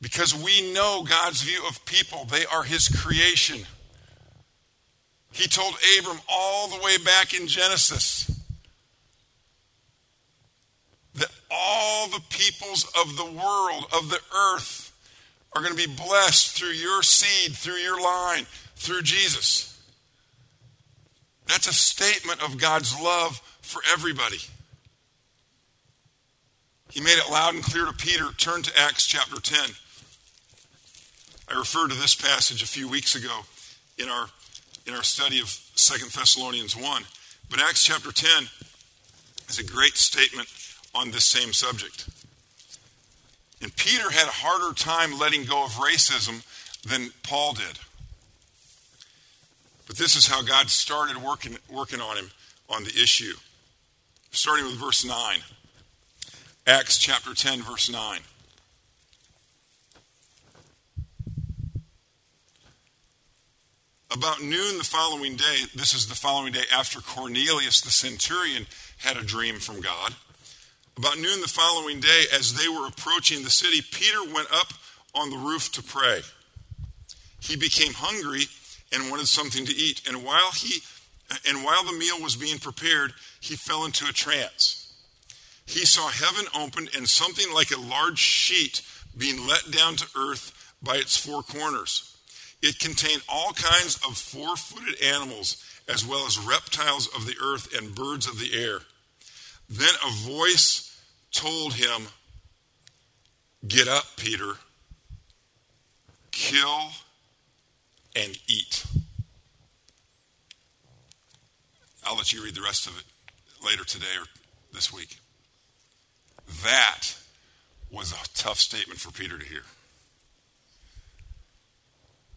Because 0.00 0.34
we 0.34 0.72
know 0.72 1.04
God's 1.08 1.42
view 1.42 1.60
of 1.68 1.84
people, 1.84 2.24
they 2.24 2.46
are 2.46 2.62
His 2.62 2.88
creation. 2.88 3.66
He 5.32 5.48
told 5.48 5.74
Abram 5.98 6.20
all 6.28 6.68
the 6.68 6.82
way 6.82 6.98
back 6.98 7.34
in 7.34 7.46
Genesis 7.46 8.30
that 11.14 11.30
all 11.50 12.08
the 12.08 12.22
peoples 12.30 12.84
of 13.00 13.16
the 13.16 13.24
world, 13.24 13.86
of 13.92 14.10
the 14.10 14.20
earth, 14.34 14.92
are 15.52 15.62
going 15.62 15.76
to 15.76 15.88
be 15.88 15.94
blessed 15.94 16.56
through 16.56 16.68
your 16.68 17.02
seed, 17.02 17.56
through 17.56 17.74
your 17.74 18.00
line, 18.00 18.46
through 18.76 19.02
Jesus. 19.02 19.80
That's 21.46 21.66
a 21.66 21.72
statement 21.72 22.42
of 22.42 22.58
God's 22.58 22.98
love 23.00 23.40
for 23.62 23.80
everybody. 23.90 24.38
He 26.90 27.00
made 27.00 27.18
it 27.18 27.30
loud 27.30 27.54
and 27.54 27.62
clear 27.62 27.86
to 27.86 27.92
Peter. 27.92 28.26
Turn 28.36 28.62
to 28.62 28.78
Acts 28.78 29.06
chapter 29.06 29.40
10. 29.40 29.58
I 31.50 31.58
referred 31.58 31.88
to 31.90 31.96
this 31.96 32.14
passage 32.14 32.62
a 32.62 32.66
few 32.66 32.88
weeks 32.88 33.14
ago 33.14 33.40
in 33.96 34.08
our, 34.08 34.26
in 34.86 34.94
our 34.94 35.02
study 35.02 35.40
of 35.40 35.48
Second 35.48 36.10
Thessalonians 36.10 36.76
1. 36.76 37.04
But 37.48 37.60
Acts 37.60 37.84
chapter 37.84 38.12
10 38.12 38.48
is 39.48 39.58
a 39.58 39.64
great 39.64 39.96
statement 39.96 40.48
on 40.94 41.10
this 41.10 41.24
same 41.24 41.54
subject. 41.54 42.08
And 43.62 43.74
Peter 43.76 44.10
had 44.10 44.28
a 44.28 44.32
harder 44.32 44.74
time 44.74 45.18
letting 45.18 45.44
go 45.44 45.64
of 45.64 45.72
racism 45.72 46.44
than 46.82 47.12
Paul 47.22 47.54
did. 47.54 47.78
But 49.86 49.96
this 49.96 50.16
is 50.16 50.26
how 50.26 50.42
God 50.42 50.68
started 50.68 51.16
working, 51.16 51.56
working 51.70 52.00
on 52.00 52.18
him 52.18 52.30
on 52.68 52.84
the 52.84 52.90
issue. 52.90 53.34
Starting 54.32 54.66
with 54.66 54.74
verse 54.74 55.02
9. 55.02 55.38
Acts 56.66 56.98
chapter 56.98 57.32
10, 57.32 57.62
verse 57.62 57.90
9. 57.90 58.20
About 64.10 64.42
noon 64.42 64.78
the 64.78 64.84
following 64.84 65.36
day, 65.36 65.56
this 65.74 65.92
is 65.92 66.06
the 66.06 66.14
following 66.14 66.52
day 66.52 66.64
after 66.74 66.98
Cornelius 67.00 67.82
the 67.82 67.90
centurion 67.90 68.66
had 68.98 69.18
a 69.18 69.22
dream 69.22 69.56
from 69.56 69.82
God. 69.82 70.14
About 70.96 71.18
noon 71.18 71.42
the 71.42 71.46
following 71.46 72.00
day, 72.00 72.24
as 72.32 72.54
they 72.54 72.68
were 72.68 72.86
approaching 72.86 73.44
the 73.44 73.50
city, 73.50 73.82
Peter 73.92 74.24
went 74.32 74.48
up 74.50 74.72
on 75.14 75.28
the 75.28 75.36
roof 75.36 75.70
to 75.72 75.82
pray. 75.82 76.22
He 77.38 77.54
became 77.54 77.92
hungry 77.92 78.44
and 78.92 79.10
wanted 79.10 79.28
something 79.28 79.66
to 79.66 79.76
eat, 79.76 80.00
and 80.08 80.24
while 80.24 80.52
he 80.52 80.80
and 81.46 81.62
while 81.62 81.84
the 81.84 81.92
meal 81.92 82.22
was 82.22 82.34
being 82.34 82.58
prepared, 82.58 83.12
he 83.40 83.56
fell 83.56 83.84
into 83.84 84.06
a 84.06 84.12
trance. 84.12 84.90
He 85.66 85.84
saw 85.84 86.08
heaven 86.08 86.46
opened 86.58 86.88
and 86.96 87.06
something 87.06 87.52
like 87.52 87.70
a 87.70 87.78
large 87.78 88.18
sheet 88.18 88.80
being 89.14 89.46
let 89.46 89.70
down 89.70 89.96
to 89.96 90.06
earth 90.16 90.72
by 90.82 90.96
its 90.96 91.14
four 91.18 91.42
corners. 91.42 92.07
It 92.60 92.78
contained 92.78 93.22
all 93.28 93.52
kinds 93.52 93.96
of 94.06 94.16
four 94.16 94.56
footed 94.56 95.00
animals, 95.02 95.62
as 95.88 96.04
well 96.04 96.26
as 96.26 96.38
reptiles 96.38 97.08
of 97.14 97.26
the 97.26 97.36
earth 97.40 97.76
and 97.76 97.94
birds 97.94 98.26
of 98.26 98.38
the 98.38 98.52
air. 98.52 98.80
Then 99.68 99.94
a 100.04 100.10
voice 100.28 101.00
told 101.30 101.74
him, 101.74 102.08
Get 103.66 103.88
up, 103.88 104.04
Peter, 104.16 104.54
kill 106.30 106.90
and 108.14 108.38
eat. 108.48 108.84
I'll 112.04 112.16
let 112.16 112.32
you 112.32 112.42
read 112.42 112.54
the 112.54 112.62
rest 112.62 112.86
of 112.86 112.96
it 112.98 113.04
later 113.64 113.84
today 113.84 114.06
or 114.18 114.26
this 114.72 114.92
week. 114.92 115.18
That 116.64 117.16
was 117.90 118.12
a 118.12 118.28
tough 118.34 118.58
statement 118.58 119.00
for 119.00 119.12
Peter 119.12 119.38
to 119.38 119.44
hear. 119.44 119.62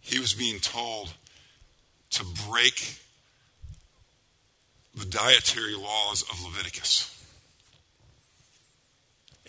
He 0.01 0.19
was 0.19 0.33
being 0.33 0.59
told 0.59 1.13
to 2.11 2.25
break 2.49 2.99
the 4.95 5.05
dietary 5.05 5.75
laws 5.75 6.23
of 6.23 6.43
Leviticus. 6.43 7.07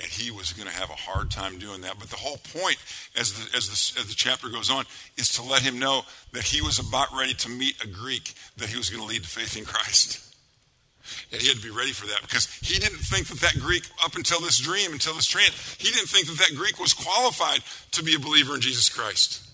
And 0.00 0.11
he 0.11 0.30
was 0.30 0.52
going 0.52 0.68
to 0.68 0.75
have 0.75 0.90
a 0.90 0.94
hard 0.94 1.30
time 1.30 1.59
doing 1.59 1.82
that. 1.82 1.99
But 1.99 2.11
the 2.11 2.16
whole 2.16 2.38
point, 2.38 2.76
as 3.16 3.32
the, 3.32 3.56
as, 3.56 3.66
the, 3.66 4.00
as 4.00 4.09
the 4.09 4.14
chapter 4.14 4.49
goes 4.49 4.71
on, 4.71 4.85
is 5.16 5.28
to 5.30 5.42
let 5.42 5.62
him 5.62 5.78
know 5.78 6.02
that 6.32 6.44
he 6.44 6.62
was 6.62 6.78
about 6.78 7.09
ready 7.16 7.35
to 7.35 7.49
meet 7.49 7.82
a 7.82 7.87
Greek 7.87 8.35
that 8.56 8.68
he 8.68 8.76
was 8.76 8.90
going 8.90 9.02
to 9.02 9.09
lead 9.09 9.23
to 9.23 9.28
faith 9.28 9.56
in 9.56 9.64
Christ. 9.64 10.35
And 11.30 11.42
he 11.42 11.49
had 11.49 11.56
to 11.56 11.62
be 11.62 11.71
ready 11.71 11.92
for 11.92 12.06
that 12.06 12.23
because 12.23 12.47
he 12.62 12.78
didn't 12.78 12.99
think 12.99 13.26
that 13.26 13.40
that 13.40 13.61
Greek, 13.61 13.85
up 14.04 14.14
until 14.16 14.40
this 14.40 14.59
dream, 14.59 14.92
until 14.92 15.14
this 15.14 15.26
trance, 15.26 15.76
he 15.78 15.90
didn't 15.90 16.09
think 16.09 16.26
that 16.26 16.38
that 16.38 16.56
Greek 16.56 16.78
was 16.78 16.94
qualified 16.94 17.61
to 17.92 18.02
be 18.02 18.14
a 18.14 18.21
believer 18.21 18.54
in 18.54 18.61
Jesus 18.61 18.88
Christ. 18.88 19.47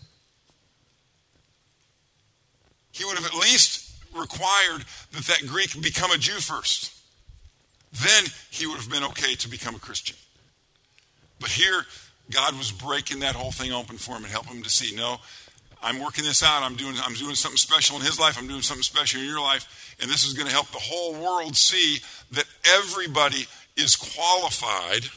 He 2.99 3.05
would 3.05 3.17
have 3.17 3.26
at 3.26 3.35
least 3.35 3.90
required 4.14 4.85
that 5.12 5.25
that 5.26 5.47
Greek 5.47 5.81
become 5.81 6.11
a 6.11 6.19
Jew 6.19 6.40
first. 6.40 6.95
Then 7.93 8.25
he 8.50 8.67
would 8.67 8.76
have 8.76 8.90
been 8.90 9.05
okay 9.05 9.35
to 9.37 9.49
become 9.49 9.75
a 9.75 9.78
Christian. 9.78 10.17
But 11.40 11.50
here, 11.50 11.87
God 12.31 12.59
was 12.59 12.73
breaking 12.73 13.21
that 13.21 13.35
whole 13.35 13.52
thing 13.52 13.73
open 13.73 13.97
for 13.97 14.12
him 14.17 14.25
and 14.25 14.33
helping 14.33 14.57
him 14.57 14.62
to 14.62 14.71
see 14.71 14.95
no, 14.95 15.19
I'm 15.83 16.00
working 16.02 16.25
this 16.25 16.43
out. 16.43 16.62
I'm 16.62 16.75
doing, 16.75 16.97
I'm 17.05 17.14
doing 17.14 17.37
something 17.37 17.57
special 17.57 17.97
in 17.97 18.02
his 18.02 18.19
life. 18.19 18.37
I'm 18.37 18.49
doing 18.49 18.62
something 18.62 18.83
special 18.83 19.21
in 19.21 19.26
your 19.28 19.40
life. 19.40 19.97
And 20.00 20.11
this 20.11 20.25
is 20.25 20.35
going 20.35 20.49
to 20.49 20.52
help 20.52 20.71
the 20.71 20.78
whole 20.78 21.14
world 21.14 21.57
see 21.57 21.99
that 22.33 22.45
everybody 22.67 23.47
is 23.76 23.95
qualified 23.95 25.09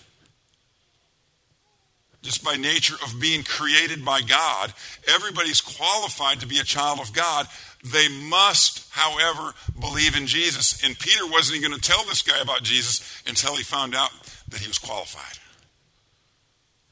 just 2.21 2.43
by 2.43 2.55
nature 2.55 2.95
of 3.03 3.19
being 3.19 3.43
created 3.43 4.05
by 4.05 4.21
God. 4.21 4.73
Everybody's 5.07 5.61
qualified 5.61 6.39
to 6.41 6.47
be 6.47 6.59
a 6.59 6.63
child 6.63 6.99
of 6.99 7.13
God. 7.13 7.47
They 7.83 8.07
must, 8.29 8.87
however, 8.91 9.53
believe 9.79 10.15
in 10.15 10.27
Jesus. 10.27 10.83
And 10.83 10.97
Peter 10.99 11.25
wasn't 11.25 11.57
even 11.57 11.69
going 11.69 11.81
to 11.81 11.89
tell 11.89 12.03
this 12.05 12.21
guy 12.21 12.39
about 12.39 12.63
Jesus 12.63 13.23
until 13.27 13.55
he 13.55 13.63
found 13.63 13.95
out 13.95 14.11
that 14.49 14.59
he 14.59 14.67
was 14.67 14.77
qualified, 14.77 15.39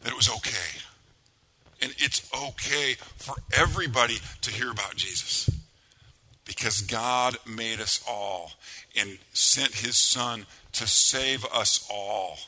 that 0.02 0.12
it 0.12 0.16
was 0.16 0.30
okay. 0.30 0.82
And 1.82 1.94
it's 1.98 2.30
okay 2.34 2.96
for 3.18 3.36
everybody 3.56 4.18
to 4.42 4.52
hear 4.52 4.72
about 4.72 4.96
Jesus 4.96 5.50
because 6.46 6.82
God 6.82 7.38
made 7.46 7.80
us 7.80 8.04
all 8.10 8.54
and 9.00 9.20
sent 9.34 9.76
his 9.76 9.96
son 9.96 10.48
to 10.74 10.88
save 10.88 11.46
us 11.46 11.88
all. 11.94 12.40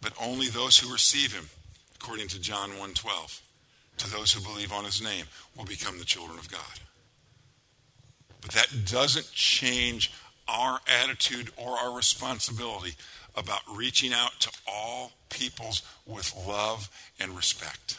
But 0.00 0.14
only 0.20 0.48
those 0.48 0.78
who 0.78 0.90
receive 0.90 1.34
him, 1.34 1.50
according 1.94 2.28
to 2.28 2.40
John 2.40 2.78
1:12, 2.78 3.42
to 3.98 4.10
those 4.10 4.32
who 4.32 4.40
believe 4.40 4.72
on 4.72 4.84
his 4.84 5.02
name 5.02 5.26
will 5.54 5.66
become 5.66 5.98
the 5.98 6.04
children 6.06 6.38
of 6.38 6.50
God. 6.50 6.80
But 8.44 8.52
that 8.52 8.84
doesn't 8.84 9.32
change 9.32 10.12
our 10.46 10.78
attitude 11.02 11.50
or 11.56 11.78
our 11.78 11.96
responsibility 11.96 12.92
about 13.34 13.60
reaching 13.74 14.12
out 14.12 14.38
to 14.40 14.50
all 14.70 15.12
peoples 15.30 15.80
with 16.06 16.34
love 16.46 16.90
and 17.18 17.34
respect. 17.34 17.96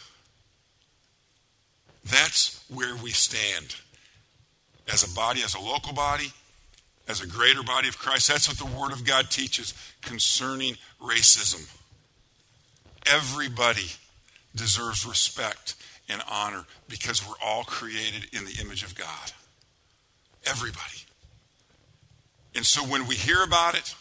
That's 2.05 2.63
where 2.69 2.95
we 2.95 3.09
stand 3.09 3.75
as 4.93 5.03
a 5.03 5.15
body, 5.15 5.41
as 5.41 5.55
a 5.55 5.59
local 5.59 5.93
body, 5.93 6.31
as 7.07 7.21
a 7.21 7.27
greater 7.27 7.63
body 7.63 7.87
of 7.87 7.97
Christ. 7.97 8.27
That's 8.27 8.47
what 8.47 8.59
the 8.59 8.79
Word 8.79 8.91
of 8.91 9.03
God 9.03 9.31
teaches 9.31 9.73
concerning 10.03 10.77
racism. 11.01 11.67
Everybody 13.11 13.93
deserves 14.55 15.07
respect 15.07 15.73
and 16.07 16.21
honor 16.29 16.65
because 16.87 17.27
we're 17.27 17.33
all 17.43 17.63
created 17.63 18.27
in 18.31 18.45
the 18.45 18.57
image 18.61 18.83
of 18.83 18.93
God. 18.93 19.31
Everybody. 20.45 21.05
And 22.55 22.65
so 22.65 22.81
when 22.83 23.07
we 23.07 23.15
hear 23.15 23.43
about 23.43 23.75
it, 23.75 23.95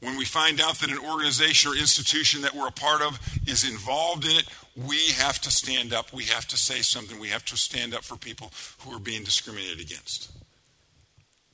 when 0.00 0.16
we 0.18 0.24
find 0.24 0.60
out 0.60 0.76
that 0.76 0.90
an 0.90 0.98
organization 0.98 1.72
or 1.72 1.76
institution 1.76 2.42
that 2.42 2.54
we're 2.54 2.68
a 2.68 2.72
part 2.72 3.00
of 3.00 3.18
is 3.46 3.68
involved 3.68 4.24
in 4.24 4.32
it, 4.32 4.48
we 4.76 4.98
have 5.16 5.40
to 5.40 5.50
stand 5.50 5.94
up. 5.94 6.12
We 6.12 6.24
have 6.24 6.46
to 6.48 6.56
say 6.56 6.80
something. 6.80 7.18
We 7.18 7.28
have 7.28 7.44
to 7.46 7.56
stand 7.56 7.94
up 7.94 8.02
for 8.04 8.16
people 8.16 8.52
who 8.80 8.94
are 8.94 9.00
being 9.00 9.24
discriminated 9.24 9.80
against. 9.80 10.30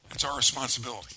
That's 0.09 0.25
our 0.25 0.37
responsibility. 0.37 1.17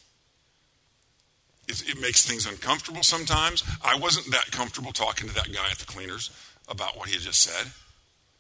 It, 1.67 1.81
it 1.89 2.01
makes 2.01 2.25
things 2.25 2.45
uncomfortable 2.45 3.03
sometimes. 3.03 3.63
I 3.83 3.97
wasn't 3.97 4.31
that 4.31 4.51
comfortable 4.51 4.91
talking 4.91 5.27
to 5.27 5.35
that 5.35 5.51
guy 5.51 5.65
at 5.71 5.77
the 5.77 5.85
cleaners 5.85 6.29
about 6.67 6.97
what 6.97 7.07
he 7.07 7.13
had 7.13 7.23
just 7.23 7.41
said. 7.41 7.67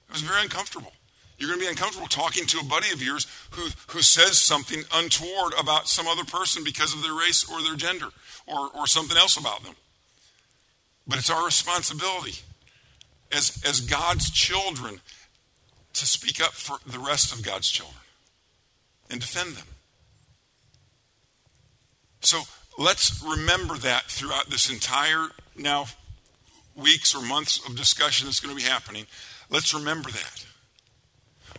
It 0.07 0.11
was 0.11 0.21
very 0.21 0.41
uncomfortable. 0.43 0.91
You're 1.37 1.49
going 1.49 1.59
to 1.59 1.65
be 1.65 1.69
uncomfortable 1.69 2.07
talking 2.07 2.45
to 2.45 2.59
a 2.59 2.63
buddy 2.63 2.91
of 2.91 3.01
yours 3.01 3.27
who, 3.51 3.67
who 3.87 4.01
says 4.01 4.37
something 4.37 4.83
untoward 4.93 5.53
about 5.59 5.87
some 5.87 6.07
other 6.07 6.23
person 6.23 6.63
because 6.63 6.93
of 6.93 7.01
their 7.01 7.13
race 7.13 7.49
or 7.51 7.61
their 7.61 7.75
gender 7.75 8.07
or, 8.47 8.69
or 8.75 8.87
something 8.87 9.17
else 9.17 9.37
about 9.37 9.63
them. 9.63 9.75
But 11.07 11.17
it's 11.17 11.29
our 11.29 11.45
responsibility 11.45 12.39
as, 13.31 13.61
as 13.67 13.81
God's 13.81 14.29
children 14.29 15.01
to 15.93 16.05
speak 16.05 16.41
up 16.41 16.53
for 16.53 16.77
the 16.89 16.99
rest 16.99 17.33
of 17.33 17.43
God's 17.43 17.69
children 17.69 18.01
and 19.09 19.19
defend 19.19 19.55
them. 19.55 19.67
So 22.21 22.41
let's 22.77 23.23
remember 23.23 23.75
that 23.77 24.05
throughout 24.05 24.49
this 24.49 24.69
entire 24.69 25.27
now 25.57 25.87
weeks 26.75 27.13
or 27.13 27.21
months 27.21 27.67
of 27.67 27.75
discussion 27.75 28.27
that's 28.27 28.39
going 28.39 28.55
to 28.55 28.61
be 28.61 28.67
happening. 28.67 29.05
Let's 29.49 29.73
remember 29.73 30.09
that. 30.09 30.45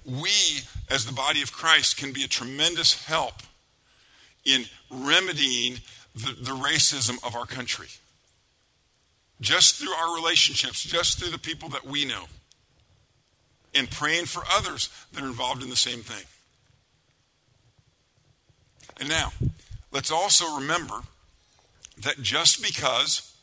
We, 0.04 0.60
as 0.90 1.06
the 1.06 1.12
body 1.12 1.42
of 1.42 1.52
Christ, 1.52 1.96
can 1.96 2.12
be 2.12 2.24
a 2.24 2.28
tremendous 2.28 3.04
help 3.04 3.42
in 4.44 4.66
remedying 4.90 5.78
the, 6.14 6.34
the 6.38 6.50
racism 6.50 7.24
of 7.26 7.34
our 7.34 7.46
country. 7.46 7.88
Just 9.40 9.76
through 9.76 9.92
our 9.92 10.14
relationships, 10.14 10.82
just 10.82 11.18
through 11.18 11.30
the 11.30 11.38
people 11.38 11.68
that 11.70 11.86
we 11.86 12.04
know, 12.04 12.24
and 13.74 13.90
praying 13.90 14.26
for 14.26 14.42
others 14.50 14.88
that 15.12 15.22
are 15.22 15.26
involved 15.26 15.62
in 15.62 15.70
the 15.70 15.76
same 15.76 16.00
thing. 16.00 16.24
And 19.00 19.08
now, 19.08 19.32
let's 19.90 20.12
also 20.12 20.56
remember 20.56 21.02
that 22.02 22.22
just 22.22 22.62
because 22.62 23.34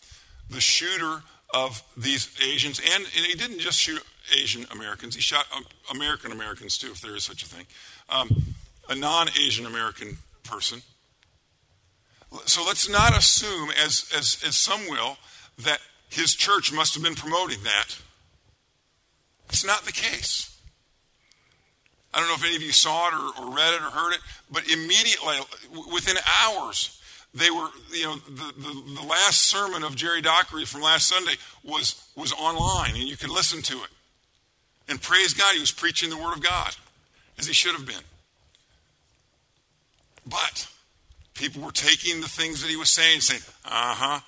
the 0.50 0.62
shooter 0.62 1.24
of 1.54 1.84
these 1.98 2.34
Asians, 2.42 2.80
and, 2.80 3.04
and 3.04 3.26
he 3.26 3.34
didn't 3.34 3.60
just 3.60 3.80
shoot 3.80 4.02
Asian 4.36 4.66
Americans, 4.72 5.16
he 5.16 5.22
shot 5.22 5.46
um, 5.56 5.66
American 5.94 6.32
Americans 6.32 6.78
too, 6.78 6.92
if 6.92 7.02
there 7.02 7.16
is 7.16 7.24
such 7.24 7.44
a 7.44 7.46
thing, 7.46 7.66
um, 8.10 8.30
a 8.90 8.96
non 8.96 9.30
Asian 9.30 9.66
American 9.66 10.18
person. 10.44 10.82
So 12.46 12.64
let's 12.66 12.90
not 12.90 13.18
assume, 13.18 13.72
as, 13.72 14.10
as, 14.16 14.42
as 14.46 14.56
some 14.56 14.88
will, 14.90 15.18
that 15.60 15.80
his 16.10 16.34
church 16.34 16.72
must 16.72 16.94
have 16.94 17.04
been 17.04 17.16
promoting 17.16 17.64
that. 17.64 17.98
It's 19.50 19.66
not 19.66 19.84
the 19.84 19.92
case. 19.92 20.58
I 22.14 22.20
don't 22.20 22.28
know 22.28 22.36
if 22.36 22.46
any 22.46 22.56
of 22.56 22.62
you 22.62 22.72
saw 22.72 23.08
it 23.08 23.14
or, 23.14 23.44
or 23.44 23.56
read 23.56 23.74
it 23.74 23.82
or 23.82 23.92
heard 23.92 24.14
it, 24.14 24.20
but 24.50 24.64
immediately, 24.70 25.38
within 25.94 26.18
hours, 26.44 27.02
they 27.34 27.50
were, 27.50 27.70
you 27.94 28.06
know, 28.06 28.16
the, 28.16 28.54
the, 28.58 29.02
the, 29.02 29.08
last 29.08 29.42
sermon 29.44 29.84
of 29.84 29.96
Jerry 29.96 30.22
Dockery 30.22 30.66
from 30.66 30.82
last 30.82 31.08
Sunday 31.08 31.36
was, 31.64 32.04
was 32.16 32.34
online, 32.34 32.96
and 32.96 33.08
you 33.08 33.16
could 33.16 33.30
listen 33.30 33.62
to 33.62 33.76
it. 33.76 33.90
And 34.92 35.02
praise 35.02 35.34
God, 35.34 35.54
he 35.54 35.62
was 35.62 35.72
preaching 35.72 36.10
the 36.10 36.18
Word 36.18 36.34
of 36.34 36.44
God, 36.44 36.76
as 37.40 37.48
he 37.48 37.54
should 37.54 37.76
have 37.76 37.86
been. 37.86 38.04
But 40.28 40.68
people 41.34 41.62
were 41.62 41.72
taking 41.72 42.20
the 42.20 42.28
things 42.28 42.62
that 42.62 42.70
he 42.70 42.76
was 42.76 42.90
saying 42.90 43.14
and 43.16 43.24
saying, 43.24 43.42
uh 43.64 43.96
huh, 43.96 44.20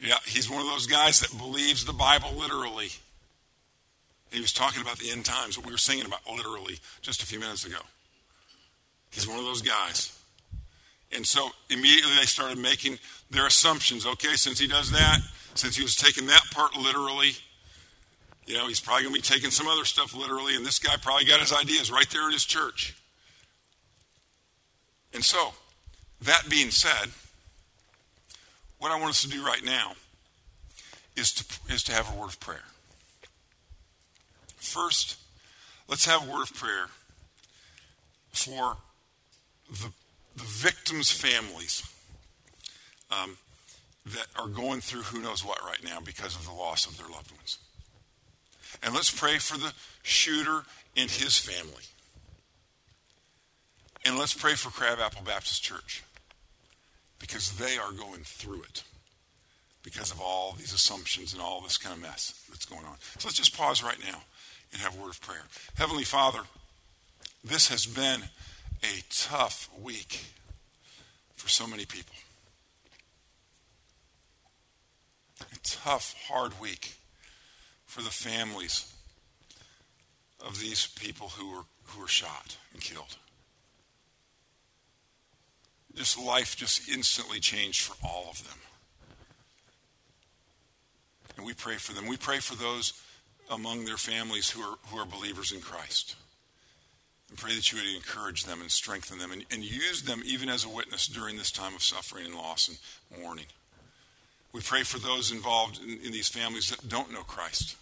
yeah, 0.00 0.18
he's 0.26 0.50
one 0.50 0.60
of 0.60 0.66
those 0.66 0.88
guys 0.88 1.20
that 1.20 1.38
believes 1.38 1.84
the 1.84 1.92
Bible 1.92 2.32
literally. 2.36 2.88
He 4.32 4.40
was 4.40 4.52
talking 4.52 4.82
about 4.82 4.98
the 4.98 5.12
end 5.12 5.24
times, 5.24 5.56
what 5.56 5.64
we 5.64 5.72
were 5.72 5.78
singing 5.78 6.04
about 6.04 6.20
literally 6.28 6.80
just 7.00 7.22
a 7.22 7.26
few 7.26 7.38
minutes 7.38 7.64
ago. 7.64 7.78
He's 9.12 9.28
one 9.28 9.38
of 9.38 9.44
those 9.44 9.62
guys. 9.62 10.18
And 11.14 11.24
so 11.24 11.48
immediately 11.70 12.16
they 12.18 12.26
started 12.26 12.58
making 12.58 12.98
their 13.30 13.46
assumptions. 13.46 14.04
Okay, 14.04 14.34
since 14.34 14.58
he 14.58 14.66
does 14.66 14.90
that, 14.90 15.20
since 15.54 15.76
he 15.76 15.82
was 15.84 15.94
taking 15.94 16.26
that 16.26 16.42
part 16.50 16.76
literally, 16.76 17.36
you 18.48 18.56
know, 18.56 18.66
he's 18.66 18.80
probably 18.80 19.02
going 19.02 19.14
to 19.14 19.20
be 19.20 19.22
taking 19.22 19.50
some 19.50 19.68
other 19.68 19.84
stuff 19.84 20.14
literally, 20.16 20.56
and 20.56 20.64
this 20.64 20.78
guy 20.78 20.96
probably 20.96 21.26
got 21.26 21.38
his 21.38 21.52
ideas 21.52 21.92
right 21.92 22.08
there 22.10 22.24
in 22.26 22.32
his 22.32 22.46
church. 22.46 22.96
And 25.12 25.22
so, 25.22 25.52
that 26.22 26.48
being 26.48 26.70
said, 26.70 27.10
what 28.78 28.90
I 28.90 28.98
want 28.98 29.10
us 29.10 29.22
to 29.22 29.28
do 29.28 29.44
right 29.44 29.62
now 29.62 29.92
is 31.14 31.30
to, 31.32 31.74
is 31.74 31.82
to 31.84 31.92
have 31.92 32.10
a 32.10 32.18
word 32.18 32.30
of 32.30 32.40
prayer. 32.40 32.64
First, 34.56 35.18
let's 35.86 36.06
have 36.06 36.26
a 36.26 36.32
word 36.32 36.42
of 36.42 36.54
prayer 36.54 36.86
for 38.30 38.78
the, 39.70 39.92
the 40.36 40.44
victims' 40.44 41.10
families 41.10 41.82
um, 43.10 43.36
that 44.06 44.26
are 44.36 44.48
going 44.48 44.80
through 44.80 45.02
who 45.02 45.20
knows 45.20 45.44
what 45.44 45.62
right 45.62 45.84
now 45.84 45.98
because 46.02 46.34
of 46.34 46.46
the 46.46 46.52
loss 46.52 46.86
of 46.86 46.96
their 46.96 47.08
loved 47.08 47.30
ones. 47.32 47.58
And 48.82 48.94
let's 48.94 49.10
pray 49.10 49.38
for 49.38 49.58
the 49.58 49.72
shooter 50.02 50.62
and 50.96 51.10
his 51.10 51.36
family. 51.36 51.84
And 54.04 54.18
let's 54.18 54.34
pray 54.34 54.54
for 54.54 54.70
Crabapple 54.70 55.22
Baptist 55.24 55.62
Church 55.62 56.02
because 57.18 57.56
they 57.58 57.76
are 57.76 57.92
going 57.92 58.22
through 58.22 58.62
it 58.62 58.84
because 59.82 60.10
of 60.10 60.20
all 60.20 60.52
these 60.52 60.72
assumptions 60.72 61.32
and 61.32 61.42
all 61.42 61.60
this 61.60 61.76
kind 61.76 61.94
of 61.94 62.00
mess 62.00 62.44
that's 62.50 62.64
going 62.64 62.84
on. 62.84 62.96
So 63.18 63.28
let's 63.28 63.36
just 63.36 63.56
pause 63.56 63.82
right 63.82 63.98
now 64.00 64.20
and 64.72 64.80
have 64.82 64.96
a 64.96 65.02
word 65.02 65.10
of 65.10 65.20
prayer. 65.20 65.44
Heavenly 65.76 66.04
Father, 66.04 66.40
this 67.44 67.68
has 67.68 67.86
been 67.86 68.22
a 68.82 69.02
tough 69.10 69.68
week 69.80 70.26
for 71.34 71.48
so 71.48 71.66
many 71.66 71.84
people. 71.84 72.14
A 75.40 75.58
tough, 75.62 76.14
hard 76.28 76.60
week 76.60 76.97
for 77.88 78.02
the 78.02 78.10
families 78.10 78.92
of 80.46 80.60
these 80.60 80.86
people 80.86 81.30
who 81.30 81.50
were, 81.50 81.64
who 81.84 82.00
were 82.00 82.06
shot 82.06 82.56
and 82.72 82.80
killed. 82.80 83.16
Just 85.96 86.18
life 86.18 86.54
just 86.54 86.88
instantly 86.88 87.40
changed 87.40 87.80
for 87.80 87.96
all 88.06 88.26
of 88.30 88.46
them. 88.46 88.58
And 91.36 91.46
we 91.46 91.54
pray 91.54 91.76
for 91.76 91.92
them. 91.92 92.06
We 92.06 92.18
pray 92.18 92.38
for 92.38 92.54
those 92.54 92.92
among 93.50 93.86
their 93.86 93.96
families 93.96 94.50
who 94.50 94.60
are, 94.60 94.76
who 94.88 94.98
are 94.98 95.06
believers 95.06 95.50
in 95.50 95.60
Christ. 95.60 96.14
And 97.30 97.38
pray 97.38 97.54
that 97.54 97.72
you 97.72 97.78
would 97.78 97.96
encourage 97.96 98.44
them 98.44 98.60
and 98.60 98.70
strengthen 98.70 99.18
them 99.18 99.32
and, 99.32 99.44
and 99.50 99.64
use 99.64 100.02
them 100.02 100.22
even 100.26 100.50
as 100.50 100.64
a 100.64 100.68
witness 100.68 101.06
during 101.06 101.36
this 101.36 101.50
time 101.50 101.74
of 101.74 101.82
suffering 101.82 102.26
and 102.26 102.34
loss 102.34 102.68
and 102.68 103.22
mourning. 103.22 103.46
We 104.52 104.60
pray 104.60 104.82
for 104.82 104.98
those 104.98 105.30
involved 105.30 105.80
in, 105.82 106.00
in 106.00 106.12
these 106.12 106.28
families 106.28 106.70
that 106.70 106.88
don't 106.88 107.12
know 107.12 107.22
Christ. 107.22 107.76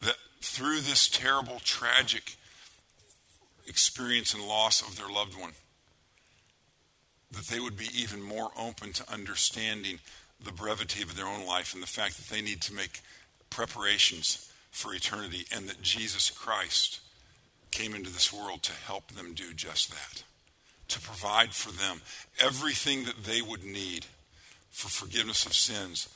That 0.00 0.16
through 0.40 0.80
this 0.80 1.08
terrible, 1.08 1.60
tragic 1.62 2.36
experience 3.66 4.32
and 4.32 4.42
loss 4.42 4.80
of 4.80 4.96
their 4.96 5.08
loved 5.08 5.38
one, 5.38 5.52
that 7.30 7.46
they 7.46 7.60
would 7.60 7.76
be 7.76 7.88
even 7.94 8.22
more 8.22 8.50
open 8.58 8.92
to 8.94 9.12
understanding 9.12 9.98
the 10.42 10.52
brevity 10.52 11.02
of 11.02 11.16
their 11.16 11.26
own 11.26 11.46
life 11.46 11.74
and 11.74 11.82
the 11.82 11.86
fact 11.86 12.16
that 12.16 12.34
they 12.34 12.40
need 12.40 12.62
to 12.62 12.74
make 12.74 13.00
preparations 13.50 14.50
for 14.70 14.94
eternity, 14.94 15.44
and 15.54 15.68
that 15.68 15.82
Jesus 15.82 16.30
Christ 16.30 17.00
came 17.70 17.94
into 17.94 18.10
this 18.10 18.32
world 18.32 18.62
to 18.62 18.72
help 18.72 19.08
them 19.08 19.34
do 19.34 19.52
just 19.52 19.90
that, 19.90 20.22
to 20.88 21.00
provide 21.00 21.52
for 21.52 21.72
them 21.72 22.02
everything 22.38 23.04
that 23.04 23.24
they 23.24 23.42
would 23.42 23.64
need 23.64 24.06
for 24.78 24.88
forgiveness 24.88 25.44
of 25.44 25.54
sins 25.54 26.08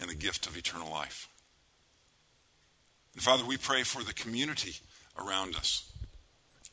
and 0.00 0.08
the 0.08 0.14
gift 0.14 0.46
of 0.46 0.56
eternal 0.56 0.90
life. 0.90 1.28
And 3.12 3.22
Father, 3.22 3.44
we 3.44 3.58
pray 3.58 3.82
for 3.82 4.02
the 4.02 4.14
community 4.14 4.76
around 5.18 5.54
us, 5.54 5.92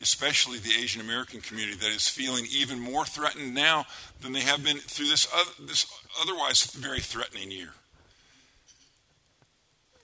especially 0.02 0.60
the 0.60 0.82
Asian 0.82 1.02
American 1.02 1.42
community 1.42 1.76
that 1.76 1.92
is 1.92 2.08
feeling 2.08 2.46
even 2.50 2.80
more 2.80 3.04
threatened 3.04 3.54
now 3.54 3.86
than 4.22 4.32
they 4.32 4.42
have 4.42 4.64
been 4.64 4.78
through 4.78 5.10
this, 5.10 5.28
this 5.60 5.86
otherwise 6.22 6.64
very 6.72 7.02
threatening 7.02 7.52
year. 7.52 7.74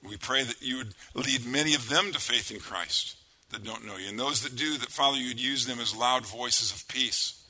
We 0.03 0.17
pray 0.17 0.43
that 0.43 0.61
you 0.61 0.79
would 0.79 0.95
lead 1.13 1.45
many 1.45 1.75
of 1.75 1.87
them 1.87 2.11
to 2.11 2.19
faith 2.19 2.51
in 2.51 2.59
Christ 2.59 3.15
that 3.51 3.63
don't 3.63 3.85
know 3.85 3.95
you. 3.95 4.09
And 4.09 4.19
those 4.19 4.41
that 4.41 4.57
do, 4.57 4.77
that, 4.79 4.89
Father, 4.89 5.17
you'd 5.17 5.39
use 5.39 5.65
them 5.65 5.79
as 5.79 5.95
loud 5.95 6.25
voices 6.25 6.73
of 6.73 6.85
peace 6.89 7.41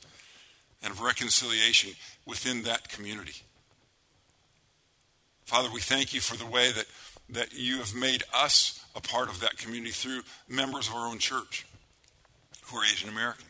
and 0.82 0.92
of 0.92 1.00
reconciliation 1.00 1.94
within 2.26 2.62
that 2.62 2.88
community. 2.88 3.42
Father, 5.52 5.68
we 5.70 5.82
thank 5.82 6.14
you 6.14 6.20
for 6.22 6.34
the 6.34 6.46
way 6.46 6.72
that, 6.72 6.86
that 7.28 7.52
you 7.52 7.76
have 7.76 7.94
made 7.94 8.22
us 8.34 8.82
a 8.96 9.02
part 9.02 9.28
of 9.28 9.40
that 9.40 9.58
community 9.58 9.92
through 9.92 10.22
members 10.48 10.88
of 10.88 10.94
our 10.94 11.06
own 11.06 11.18
church 11.18 11.66
who 12.64 12.78
are 12.78 12.84
Asian 12.86 13.10
American. 13.10 13.44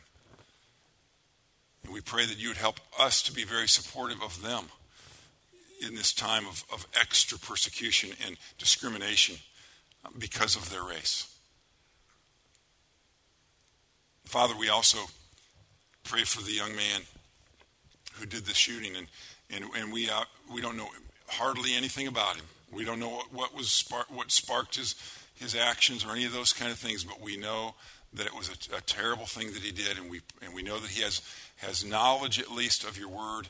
And 1.85 1.93
we 1.93 2.01
pray 2.01 2.27
that 2.27 2.43
you 2.43 2.49
would 2.49 2.57
help 2.57 2.81
us 2.99 3.23
to 3.23 3.33
be 3.33 3.45
very 3.45 3.69
supportive 3.69 4.21
of 4.21 4.43
them 4.43 4.65
in 5.81 5.95
this 5.95 6.13
time 6.13 6.45
of, 6.49 6.65
of 6.73 6.89
extra 7.01 7.39
persecution 7.39 8.11
and 8.27 8.37
discrimination 8.59 9.37
because 10.19 10.57
of 10.57 10.71
their 10.71 10.83
race. 10.83 11.33
Father, 14.25 14.55
we 14.59 14.69
also 14.69 14.99
pray 16.03 16.25
for 16.25 16.43
the 16.43 16.51
young 16.51 16.75
man 16.75 17.03
who 18.15 18.27
did 18.27 18.45
the 18.45 18.55
shooting, 18.55 18.97
and, 18.97 19.07
and, 19.51 19.67
and 19.77 19.93
we, 19.93 20.11
uh, 20.11 20.25
we 20.53 20.61
don't 20.61 20.77
know 20.77 20.89
hardly 21.33 21.75
anything 21.75 22.07
about 22.07 22.37
him. 22.37 22.45
We 22.73 22.85
don't 22.85 23.01
know 23.01 23.11
what, 23.11 23.33
what 23.33 23.55
was 23.55 23.69
spark, 23.71 24.07
what 24.11 24.31
sparked 24.31 24.77
his, 24.77 24.95
his 25.35 25.55
actions 25.55 26.05
or 26.05 26.13
any 26.13 26.25
of 26.25 26.33
those 26.33 26.53
kind 26.53 26.71
of 26.71 26.79
things, 26.79 27.05
but 27.05 27.21
we 27.21 27.37
know 27.37 27.75
that 28.15 28.27
it 28.27 28.35
was 28.35 28.49
a, 28.49 28.77
a 28.77 28.81
terrible 28.81 29.27
thing 29.27 29.53
that 29.53 29.63
he 29.63 29.73
did, 29.73 29.99
and 29.99 30.11
we, 30.11 30.21
and 30.43 30.55
we 30.55 30.63
know 30.63 30.79
that 30.79 30.91
he 30.91 31.03
has, 31.03 31.23
has 31.57 31.85
knowledge 31.85 32.39
at 32.39 32.51
least 32.51 32.85
of 32.85 32.99
your 32.99 33.09
word 33.09 33.49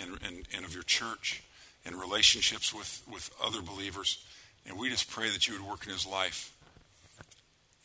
and, 0.00 0.18
and, 0.26 0.46
and 0.54 0.64
of 0.64 0.74
your 0.74 0.82
church 0.82 1.42
and 1.84 1.96
relationships 1.96 2.72
with, 2.72 3.02
with 3.10 3.30
other 3.42 3.60
believers. 3.60 4.24
And 4.66 4.78
we 4.78 4.88
just 4.90 5.10
pray 5.10 5.28
that 5.30 5.48
you 5.48 5.54
would 5.54 5.68
work 5.68 5.86
in 5.86 5.92
his 5.92 6.06
life 6.06 6.52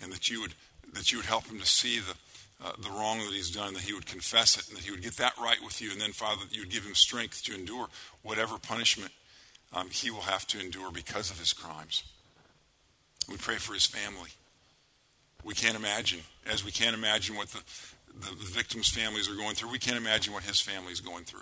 and 0.02 0.12
that 0.12 0.30
you 0.30 0.42
would, 0.42 0.54
that 0.94 1.12
you 1.12 1.18
would 1.18 1.26
help 1.26 1.48
him 1.48 1.60
to 1.60 1.66
see 1.66 2.00
the, 2.00 2.14
uh, 2.64 2.74
the 2.82 2.90
wrong 2.90 3.20
that 3.20 3.34
he's 3.34 3.52
done, 3.52 3.74
that 3.74 3.84
he 3.84 3.94
would 3.94 4.06
confess 4.06 4.58
it, 4.58 4.68
and 4.68 4.78
that 4.78 4.84
he 4.84 4.92
would 4.92 5.02
get 5.02 5.18
that 5.18 5.34
right 5.42 5.58
with 5.64 5.82
you. 5.82 5.92
And 5.92 6.00
then, 6.00 6.12
Father, 6.12 6.42
that 6.44 6.56
you 6.56 6.62
would 6.62 6.72
give 6.72 6.86
him 6.86 6.96
strength 6.96 7.44
to 7.46 7.56
endure 7.56 7.88
whatever 8.22 8.58
punishment 8.58 9.12
um, 9.74 9.90
he 9.90 10.10
will 10.10 10.22
have 10.22 10.48
to 10.48 10.60
endure 10.60 10.92
because 10.92 11.30
of 11.30 11.40
his 11.40 11.54
crimes. 11.54 12.04
We 13.30 13.38
pray 13.38 13.56
for 13.56 13.74
his 13.74 13.86
family. 13.86 14.30
We 15.44 15.54
can't 15.54 15.76
imagine, 15.76 16.20
as 16.46 16.64
we 16.64 16.72
can't 16.72 16.96
imagine 16.96 17.36
what 17.36 17.50
the, 17.50 17.60
the, 18.20 18.30
the 18.36 18.52
victims' 18.52 18.90
families 18.90 19.30
are 19.30 19.36
going 19.36 19.56
through, 19.56 19.72
we 19.72 19.80
can't 19.80 19.98
imagine 19.98 20.34
what 20.34 20.44
his 20.44 20.60
family 20.60 20.92
is 20.92 21.02
going 21.02 21.26
through. 21.26 21.42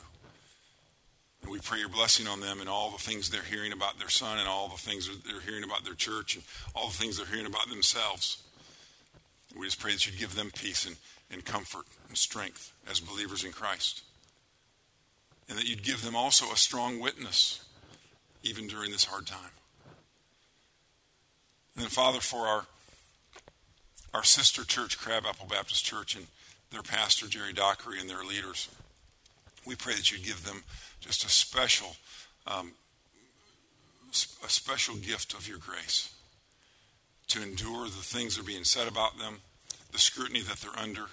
And 1.42 1.52
we 1.52 1.60
pray 1.60 1.80
your 1.80 1.90
blessing 1.90 2.28
on 2.28 2.40
them 2.40 2.60
and 2.60 2.68
all 2.68 2.90
the 2.90 2.98
things 2.98 3.30
they're 3.30 3.44
hearing 3.44 3.72
about 3.72 4.00
their 4.00 4.10
son 4.10 4.40
and 4.40 4.48
all 4.48 4.68
the 4.68 4.78
things 4.78 5.10
they're 5.24 5.42
hearing 5.42 5.64
about 5.64 5.86
their 5.86 5.94
church 5.94 6.36
and 6.36 6.44
all 6.76 6.88
the 6.88 6.96
things 6.96 7.18
they're 7.18 7.28
hearing 7.28 7.46
about 7.46 7.70
themselves. 7.70 8.42
We 9.58 9.68
just 9.68 9.80
pray 9.80 9.92
that 9.92 10.06
you'd 10.06 10.20
give 10.20 10.36
them 10.36 10.52
peace 10.54 10.86
and, 10.86 10.98
and 11.32 11.46
comfort 11.46 11.86
and 12.08 12.18
strength 12.18 12.74
as 12.90 13.00
believers 13.00 13.44
in 13.44 13.52
Christ. 13.52 14.02
And 15.48 15.58
that 15.58 15.70
you'd 15.70 15.84
give 15.84 16.04
them 16.04 16.16
also 16.16 16.52
a 16.52 16.58
strong 16.58 17.00
witness 17.00 17.65
even 18.46 18.68
during 18.68 18.92
this 18.92 19.06
hard 19.06 19.26
time. 19.26 19.52
And 21.76 21.84
then, 21.84 21.90
Father, 21.90 22.20
for 22.20 22.48
our, 22.48 22.66
our 24.14 24.24
sister 24.24 24.64
church, 24.64 24.98
Crabapple 24.98 25.48
Baptist 25.48 25.84
Church, 25.84 26.16
and 26.16 26.28
their 26.72 26.84
pastor, 26.84 27.28
Jerry 27.28 27.52
Dockery, 27.52 28.00
and 28.00 28.10
their 28.10 28.24
leaders, 28.24 28.70
we 29.66 29.76
pray 29.76 29.94
that 29.94 30.12
you'd 30.12 30.24
give 30.24 30.46
them 30.46 30.64
just 31.02 31.26
a 31.26 31.30
special, 31.30 31.98
um, 32.48 32.74
a 34.12 34.50
special 34.50 34.96
gift 34.96 35.34
of 35.34 35.48
your 35.48 35.58
grace 35.58 36.14
to 37.28 37.42
endure 37.42 37.86
the 37.86 37.92
things 37.92 38.36
that 38.36 38.44
are 38.44 38.48
being 38.48 38.64
said 38.64 38.88
about 38.88 39.18
them, 39.18 39.40
the 39.92 39.98
scrutiny 39.98 40.42
that 40.42 40.58
they're 40.58 40.80
under, 40.80 41.08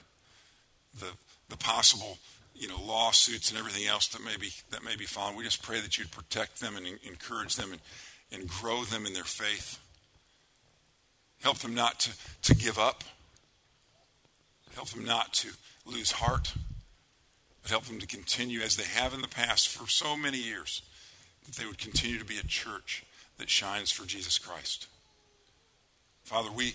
the, 1.01 1.09
the 1.49 1.57
possible 1.57 2.19
you 2.55 2.69
know, 2.69 2.81
lawsuits 2.83 3.51
and 3.51 3.59
everything 3.59 3.87
else 3.87 4.09
that 4.09 4.23
may 4.23 4.37
be 4.37 4.51
that 4.71 4.85
may 4.85 4.97
be 4.97 5.05
found. 5.05 5.37
We 5.37 5.45
just 5.45 5.63
pray 5.63 5.81
that 5.81 5.99
you'd 5.99 6.11
protect 6.11 6.61
them 6.61 6.77
and 6.77 6.87
encourage 7.05 7.57
them 7.57 7.73
and, 7.73 7.81
and 8.33 8.49
grow 8.49 8.85
them 8.85 9.07
in 9.07 9.13
their 9.15 9.25
faith. 9.25 9.79
Help 11.43 11.59
them 11.59 11.75
not 11.75 12.01
to, 12.01 12.11
to 12.43 12.55
give 12.55 12.79
up. 12.79 13.03
Help 14.75 14.91
them 14.91 15.05
not 15.05 15.35
to 15.35 15.49
lose 15.85 16.13
heart. 16.13 16.55
But 17.63 17.71
help 17.71 17.85
them 17.85 18.01
to 18.01 18.07
continue 18.07 18.61
as 18.61 18.77
they 18.77 18.85
have 18.85 19.15
in 19.15 19.23
the 19.23 19.29
past 19.29 19.69
for 19.69 19.89
so 19.89 20.17
many 20.17 20.39
years, 20.39 20.83
that 21.47 21.55
they 21.55 21.67
would 21.67 21.79
continue 21.79 22.19
to 22.19 22.25
be 22.25 22.39
a 22.39 22.45
church 22.45 23.05
that 23.39 23.49
shines 23.51 23.91
for 23.91 24.07
Jesus 24.07 24.39
Christ. 24.39 24.87
Father, 26.25 26.51
we 26.51 26.75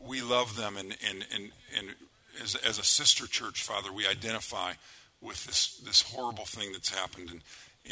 we 0.00 0.22
love 0.22 0.56
them 0.56 0.76
and 0.76 0.96
and 1.08 1.26
and, 1.34 1.50
and 1.76 1.94
as, 2.42 2.54
as 2.56 2.78
a 2.78 2.84
sister 2.84 3.26
church, 3.26 3.62
Father, 3.62 3.92
we 3.92 4.06
identify 4.06 4.72
with 5.20 5.44
this, 5.46 5.76
this 5.84 6.02
horrible 6.02 6.44
thing 6.44 6.72
that's 6.72 6.94
happened 6.94 7.30
and, 7.30 7.40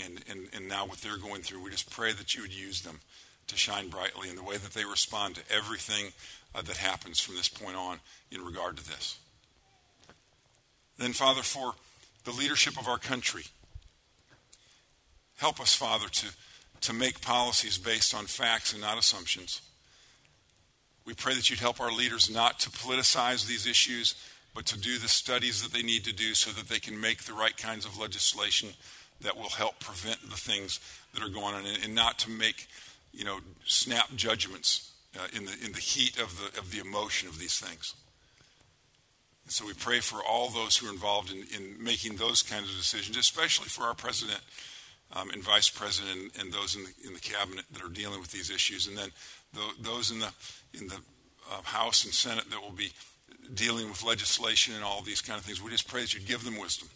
and, 0.04 0.24
and, 0.30 0.48
and 0.54 0.68
now 0.68 0.86
what 0.86 0.98
they're 0.98 1.18
going 1.18 1.42
through. 1.42 1.62
We 1.62 1.70
just 1.70 1.90
pray 1.90 2.12
that 2.12 2.34
you 2.34 2.42
would 2.42 2.54
use 2.54 2.82
them 2.82 3.00
to 3.48 3.56
shine 3.56 3.88
brightly 3.88 4.28
in 4.28 4.36
the 4.36 4.42
way 4.42 4.56
that 4.56 4.72
they 4.74 4.84
respond 4.84 5.36
to 5.36 5.42
everything 5.54 6.12
uh, 6.54 6.62
that 6.62 6.76
happens 6.76 7.20
from 7.20 7.36
this 7.36 7.48
point 7.48 7.76
on 7.76 8.00
in 8.30 8.44
regard 8.44 8.76
to 8.76 8.86
this. 8.86 9.18
Then, 10.98 11.12
Father, 11.12 11.42
for 11.42 11.74
the 12.24 12.32
leadership 12.32 12.78
of 12.78 12.88
our 12.88 12.98
country, 12.98 13.44
help 15.36 15.60
us, 15.60 15.74
Father, 15.74 16.08
to, 16.08 16.26
to 16.80 16.92
make 16.92 17.20
policies 17.20 17.78
based 17.78 18.14
on 18.14 18.24
facts 18.24 18.72
and 18.72 18.80
not 18.80 18.98
assumptions. 18.98 19.60
We 21.04 21.14
pray 21.14 21.34
that 21.34 21.50
you'd 21.50 21.60
help 21.60 21.80
our 21.80 21.92
leaders 21.92 22.28
not 22.28 22.58
to 22.60 22.70
politicize 22.70 23.46
these 23.46 23.66
issues, 23.66 24.16
but 24.56 24.64
to 24.64 24.78
do 24.78 24.96
the 24.96 25.06
studies 25.06 25.62
that 25.62 25.72
they 25.72 25.82
need 25.82 26.02
to 26.04 26.14
do 26.14 26.32
so 26.32 26.50
that 26.50 26.68
they 26.70 26.80
can 26.80 26.98
make 26.98 27.24
the 27.24 27.34
right 27.34 27.56
kinds 27.58 27.84
of 27.84 27.98
legislation 27.98 28.70
that 29.20 29.36
will 29.36 29.50
help 29.50 29.78
prevent 29.80 30.18
the 30.22 30.36
things 30.36 30.80
that 31.12 31.22
are 31.22 31.28
going 31.28 31.54
on 31.54 31.66
and, 31.66 31.84
and 31.84 31.94
not 31.94 32.18
to 32.18 32.30
make 32.30 32.66
you 33.12 33.24
know 33.24 33.38
snap 33.66 34.14
judgments 34.16 34.92
uh, 35.14 35.26
in 35.36 35.44
the 35.44 35.52
in 35.64 35.72
the 35.72 35.78
heat 35.78 36.18
of 36.18 36.38
the 36.38 36.58
of 36.58 36.72
the 36.72 36.80
emotion 36.80 37.28
of 37.28 37.38
these 37.38 37.60
things. 37.60 37.94
And 39.44 39.52
so 39.52 39.66
we 39.66 39.74
pray 39.74 40.00
for 40.00 40.20
all 40.26 40.48
those 40.48 40.76
who 40.76 40.88
are 40.88 40.92
involved 40.92 41.30
in, 41.30 41.44
in 41.54 41.82
making 41.82 42.16
those 42.16 42.42
kinds 42.42 42.70
of 42.70 42.76
decisions 42.76 43.16
especially 43.18 43.68
for 43.68 43.84
our 43.84 43.94
president 43.94 44.40
um, 45.14 45.30
and 45.30 45.42
vice 45.42 45.68
president 45.68 46.18
and, 46.18 46.30
and, 46.40 46.52
those 46.52 46.74
in 46.74 46.84
the 46.84 46.92
in 47.06 47.12
the 47.12 47.20
cabinet 47.20 47.66
that 47.72 47.84
are 47.84 47.90
dealing 47.90 48.20
with 48.20 48.32
these 48.32 48.50
issues. 48.50 48.86
And 48.86 48.96
then 48.96 49.10
the, 49.52 49.60
those 49.80 50.10
in 50.10 50.18
the 50.18 50.32
in 50.72 50.88
the 50.88 51.00
uh, 51.52 51.62
house 51.62 52.04
and 52.04 52.14
senate 52.14 52.50
that 52.50 52.62
will 52.62 52.72
be 52.72 52.92
dealing 53.54 53.88
with 53.88 54.02
legislation 54.02 54.74
and 54.74 54.84
all 54.84 55.02
these 55.02 55.20
kind 55.20 55.38
of 55.38 55.44
things. 55.44 55.62
We 55.62 55.70
just 55.70 55.88
pray 55.88 56.02
that 56.02 56.14
you'd 56.14 56.26
give 56.26 56.44
them 56.44 56.58
wisdom, 56.58 56.88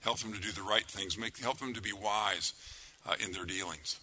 help 0.00 0.18
them 0.18 0.32
to 0.32 0.40
do 0.40 0.52
the 0.52 0.62
right 0.62 0.84
things, 0.84 1.16
make, 1.16 1.38
help 1.38 1.58
them 1.58 1.74
to 1.74 1.82
be 1.82 1.92
wise 1.92 2.52
uh, 3.06 3.14
in 3.24 3.32
their 3.32 3.44
dealings. 3.44 3.98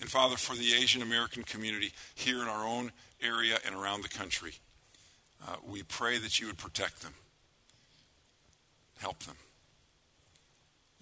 And 0.00 0.08
Father, 0.08 0.36
for 0.36 0.56
the 0.56 0.72
Asian 0.74 1.02
American 1.02 1.42
community 1.42 1.92
here 2.14 2.40
in 2.40 2.48
our 2.48 2.66
own 2.66 2.92
area 3.22 3.58
and 3.66 3.74
around 3.74 4.02
the 4.02 4.08
country, 4.08 4.54
uh, 5.46 5.56
we 5.66 5.82
pray 5.82 6.18
that 6.18 6.40
you 6.40 6.46
would 6.46 6.58
protect 6.58 7.02
them, 7.02 7.14
help 8.98 9.20
them. 9.24 9.36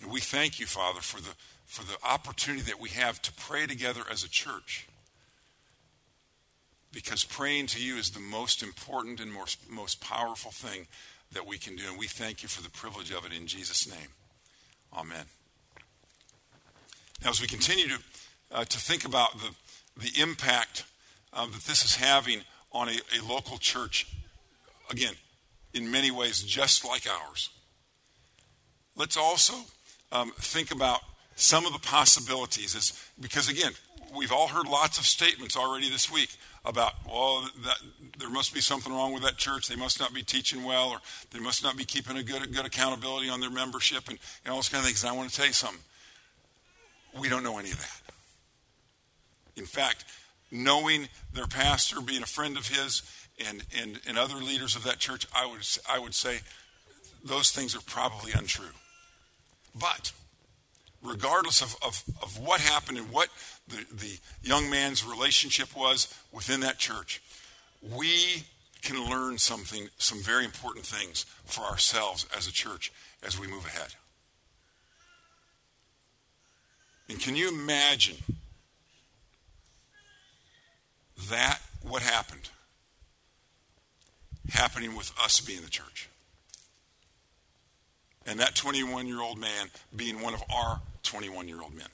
And 0.03 0.11
we 0.11 0.21
thank 0.21 0.59
you, 0.59 0.67
Father, 0.67 1.01
for 1.01 1.21
the, 1.21 1.31
for 1.65 1.85
the 1.85 1.97
opportunity 2.05 2.63
that 2.65 2.81
we 2.81 2.89
have 2.91 3.23
to 3.23 3.33
pray 3.33 3.67
together 3.67 4.03
as 4.11 4.25
a 4.25 4.29
church 4.29 4.88
because 6.93 7.25
praying 7.25 7.67
to 7.69 7.83
you 7.83 7.97
is 7.97 8.11
the 8.11 8.21
most 8.21 8.63
important 8.63 9.21
and 9.21 9.33
most, 9.33 9.71
most 9.71 10.01
powerful 10.01 10.51
thing 10.51 10.87
that 11.33 11.47
we 11.47 11.59
can 11.59 11.77
do. 11.77 11.85
And 11.89 11.99
we 11.99 12.07
thank 12.07 12.43
you 12.43 12.49
for 12.49 12.63
the 12.63 12.71
privilege 12.71 13.13
of 13.13 13.27
it 13.27 13.33
in 13.33 13.47
Jesus' 13.47 13.89
name. 13.89 14.09
Amen. 14.97 15.27
Now, 17.23 17.31
as 17.31 17.41
we 17.41 17.47
continue 17.47 17.89
to, 17.89 17.99
uh, 18.53 18.65
to 18.65 18.79
think 18.79 19.05
about 19.05 19.39
the, 19.39 19.55
the 20.01 20.21
impact 20.21 20.85
uh, 21.33 21.47
that 21.47 21.63
this 21.65 21.85
is 21.85 21.97
having 21.97 22.41
on 22.73 22.89
a, 22.89 22.93
a 22.93 23.25
local 23.29 23.59
church, 23.59 24.07
again, 24.91 25.15
in 25.75 25.91
many 25.91 26.11
ways 26.11 26.43
just 26.43 26.85
like 26.85 27.07
ours, 27.07 27.51
let's 28.97 29.17
also 29.17 29.55
um, 30.13 30.33
think 30.39 30.71
about 30.71 31.01
some 31.35 31.67
of 31.67 31.73
the 31.73 31.79
possibilities. 31.81 32.75
As, 32.75 32.99
because, 33.21 33.49
again, 33.49 33.73
we've 34.17 34.33
all 34.33 34.49
heard 34.49 34.67
lots 34.67 34.99
of 34.99 35.05
statements 35.05 35.57
already 35.57 35.91
this 35.91 36.11
week 36.11 36.31
about, 36.69 36.93
well, 37.07 37.49
that, 37.65 37.77
there 38.19 38.29
must 38.29 38.53
be 38.53 38.61
something 38.61 38.93
wrong 38.93 39.15
with 39.15 39.23
that 39.23 39.39
church. 39.39 39.69
They 39.69 39.77
must 39.77 39.99
not 39.99 40.13
be 40.13 40.23
teaching 40.23 40.65
well, 40.65 40.91
or 40.91 40.99
they 41.31 41.41
must 41.41 41.63
not 41.63 41.79
be 41.79 41.85
keeping 41.85 42.19
a 42.19 42.23
good, 42.23 42.55
good 42.55 42.67
accountability 42.67 43.31
on 43.31 43.41
their 43.41 43.51
membership, 43.51 44.09
and, 44.09 44.19
and 44.45 44.53
all 44.53 44.59
those 44.59 44.69
kind 44.69 44.83
of 44.83 44.87
things. 44.87 45.03
And 45.03 45.11
I 45.11 45.17
want 45.17 45.31
to 45.31 45.37
tell 45.37 45.47
you 45.47 45.55
something. 45.55 45.81
We 47.19 47.31
don't 47.31 47.43
know 47.43 47.59
any 47.59 47.71
of 47.71 47.79
that. 47.79 48.03
In 49.57 49.65
fact, 49.65 50.05
knowing 50.53 51.09
their 51.33 51.47
pastor, 51.47 52.03
being 52.03 52.23
a 52.23 52.27
friend 52.27 52.59
of 52.59 52.69
his, 52.69 53.03
and, 53.49 53.65
and, 53.81 54.01
and 54.07 54.19
other 54.19 54.37
leaders 54.37 54.77
of 54.77 54.85
that 54.85 54.99
church, 54.99 55.27
I 55.35 55.47
would, 55.47 55.67
I 55.91 55.99
would 55.99 56.15
say 56.15 56.41
those 57.25 57.51
things 57.51 57.75
are 57.75 57.83
probably 57.87 58.33
untrue. 58.33 58.75
But 59.75 60.13
regardless 61.03 61.63
of, 61.63 61.77
of, 61.83 62.03
of 62.23 62.39
what 62.39 62.61
happened 62.61 62.99
and 62.99 63.11
what 63.11 63.29
the, 63.69 63.85
the 63.93 64.19
young 64.43 64.69
man's 64.69 65.07
relationship 65.07 65.77
was 65.77 66.13
within 66.33 66.61
that 66.61 66.79
church, 66.79 67.23
we 67.83 68.45
can 68.83 69.09
learn 69.09 69.39
something, 69.39 69.89
some 69.99 70.23
very 70.23 70.45
important 70.45 70.85
things 70.85 71.25
for 71.45 71.63
ourselves 71.63 72.27
as 72.37 72.47
a 72.47 72.53
church 72.53 72.93
as 73.23 73.39
we 73.39 73.47
move 73.47 73.67
ahead. 73.67 73.95
And 77.09 77.21
can 77.21 77.37
you 77.37 77.49
imagine 77.49 78.17
that, 81.31 81.61
what 81.83 82.03
happened, 82.03 82.51
happening 84.51 84.95
with 84.95 85.13
us 85.23 85.41
being 85.41 85.63
the 85.63 85.71
church? 85.71 86.09
And 88.29 88.39
that 88.41 88.55
21 88.55 89.07
year 89.07 89.23
old 89.23 89.39
man 89.39 89.71
being 89.97 90.21
one 90.21 90.35
of 90.35 90.43
our 90.55 90.81
21 91.03 91.49
year 91.49 91.63
old 91.63 91.75
men. 91.75 91.87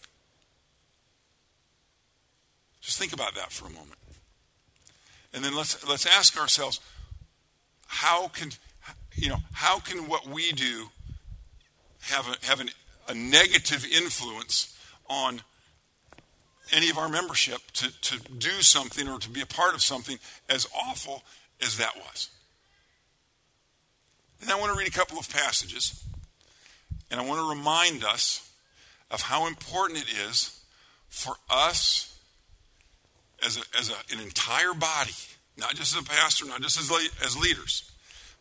Just 2.81 2.99
think 2.99 3.13
about 3.13 3.35
that 3.37 3.53
for 3.53 3.67
a 3.67 3.71
moment. 3.71 3.99
And 5.33 5.45
then 5.45 5.57
let's, 5.57 5.87
let's 5.89 6.07
ask 6.07 6.39
ourselves 6.39 6.81
how 7.87 8.29
can, 8.29 8.51
you 9.15 9.29
know, 9.29 9.39
how 9.53 9.79
can 9.79 10.09
what 10.09 10.27
we 10.27 10.53
do 10.53 10.89
have, 12.03 12.27
a, 12.29 12.47
have 12.47 12.61
an, 12.61 12.71
a 13.09 13.15
negative 13.15 13.87
influence 13.87 14.77
on 15.09 15.41
any 16.73 16.91
of 16.91 16.99
our 16.99 17.09
membership 17.09 17.61
to, 17.75 18.01
to 18.01 18.19
do 18.35 18.51
something 18.61 19.09
or 19.09 19.19
to 19.21 19.31
be 19.31 19.41
a 19.41 19.47
part 19.47 19.75
of 19.75 19.83
something 19.83 20.19
as 20.51 20.67
awful 20.89 21.23
as 21.63 21.79
that 21.79 21.97
was? 21.97 22.29
And 24.43 24.51
I 24.51 24.59
want 24.59 24.73
to 24.73 24.79
read 24.79 24.89
a 24.89 24.93
couple 24.93 25.19
of 25.19 25.31
passages, 25.31 26.05
and 27.15 27.23
I 27.23 27.29
want 27.29 27.41
to 27.41 27.49
remind 27.49 28.03
us 28.03 28.51
of 29.09 29.23
how 29.23 29.47
important 29.47 30.01
it 30.01 30.13
is 30.29 30.61
for 31.09 31.37
us 31.49 32.19
as, 33.47 33.57
a, 33.57 33.63
as 33.79 33.89
a, 33.89 33.95
an 34.13 34.21
entire 34.21 34.75
body, 34.75 35.13
not 35.57 35.77
just 35.77 35.97
as 35.97 36.03
a 36.03 36.05
pastor, 36.05 36.45
not 36.45 36.61
just 36.61 36.77
as, 36.77 36.91
le- 36.91 37.25
as 37.25 37.41
leaders, 37.41 37.89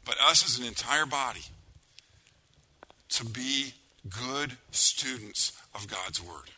but 0.06 0.16
us 0.28 0.44
as 0.44 0.58
an 0.58 0.66
entire 0.66 1.06
body, 1.06 1.44
to 3.10 3.24
be 3.24 3.74
good 4.10 4.58
students 4.72 5.52
of 5.76 5.88
God's 5.88 6.20
Word. 6.20 6.50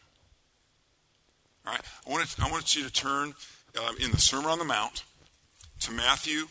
All 1.68 1.74
right? 1.74 1.82
I 2.08 2.10
want, 2.10 2.30
to, 2.30 2.42
I 2.42 2.50
want 2.50 2.78
you 2.78 2.86
to 2.86 2.94
turn 2.94 3.34
um, 3.78 3.98
in 4.02 4.12
the 4.12 4.22
Sermon 4.22 4.52
on 4.52 4.60
the 4.60 4.64
Mount 4.64 5.04
to 5.82 5.92
Matthew 5.92 6.46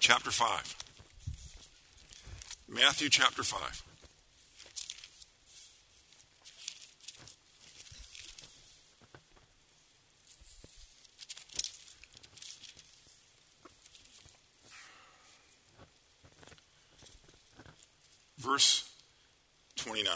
chapter 0.00 0.30
5. 0.30 0.76
Matthew 2.68 3.08
chapter 3.08 3.42
5. 3.42 3.84
Verse 18.42 18.90
29. 19.76 20.14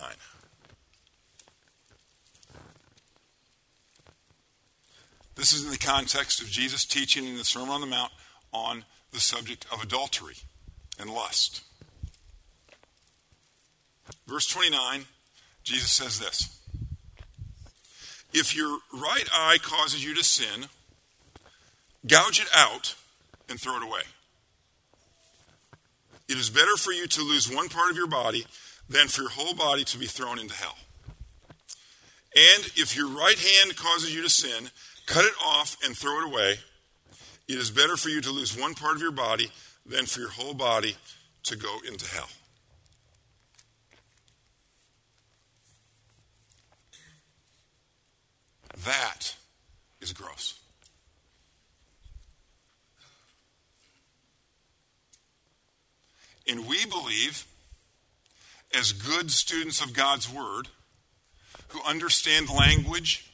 This 5.36 5.52
is 5.52 5.64
in 5.64 5.70
the 5.70 5.78
context 5.78 6.40
of 6.40 6.48
Jesus 6.48 6.84
teaching 6.84 7.26
in 7.26 7.36
the 7.36 7.44
Sermon 7.44 7.70
on 7.70 7.80
the 7.80 7.86
Mount 7.86 8.10
on 8.52 8.84
the 9.12 9.20
subject 9.20 9.66
of 9.72 9.82
adultery 9.82 10.36
and 10.98 11.10
lust. 11.10 11.62
Verse 14.26 14.46
29, 14.46 15.04
Jesus 15.62 15.90
says 15.90 16.18
this 16.18 16.58
If 18.32 18.56
your 18.56 18.78
right 18.92 19.28
eye 19.32 19.58
causes 19.62 20.04
you 20.04 20.14
to 20.14 20.24
sin, 20.24 20.66
gouge 22.06 22.40
it 22.40 22.48
out 22.54 22.96
and 23.48 23.60
throw 23.60 23.76
it 23.76 23.82
away. 23.82 24.02
It 26.28 26.36
is 26.36 26.50
better 26.50 26.76
for 26.76 26.92
you 26.92 27.06
to 27.06 27.22
lose 27.22 27.52
one 27.52 27.68
part 27.68 27.90
of 27.90 27.96
your 27.96 28.08
body 28.08 28.44
than 28.88 29.08
for 29.08 29.22
your 29.22 29.30
whole 29.30 29.54
body 29.54 29.84
to 29.84 29.98
be 29.98 30.06
thrown 30.06 30.38
into 30.38 30.54
hell. 30.54 30.76
And 32.36 32.66
if 32.76 32.96
your 32.96 33.08
right 33.08 33.38
hand 33.38 33.76
causes 33.76 34.14
you 34.14 34.22
to 34.22 34.30
sin, 34.30 34.70
cut 35.06 35.24
it 35.24 35.34
off 35.44 35.76
and 35.84 35.96
throw 35.96 36.20
it 36.20 36.26
away. 36.26 36.56
It 37.48 37.56
is 37.56 37.70
better 37.70 37.96
for 37.96 38.08
you 38.08 38.20
to 38.20 38.30
lose 38.30 38.58
one 38.58 38.74
part 38.74 38.96
of 38.96 39.02
your 39.02 39.12
body 39.12 39.50
than 39.86 40.06
for 40.06 40.20
your 40.20 40.30
whole 40.30 40.54
body 40.54 40.96
to 41.44 41.56
go 41.56 41.78
into 41.88 42.06
hell. 42.06 42.28
That 48.84 49.34
is 50.00 50.12
gross. 50.12 50.60
And 56.48 56.66
we 56.66 56.86
believe, 56.86 57.46
as 58.74 58.92
good 58.92 59.30
students 59.30 59.82
of 59.82 59.92
God's 59.92 60.32
Word, 60.32 60.68
who 61.68 61.82
understand 61.82 62.48
language 62.48 63.30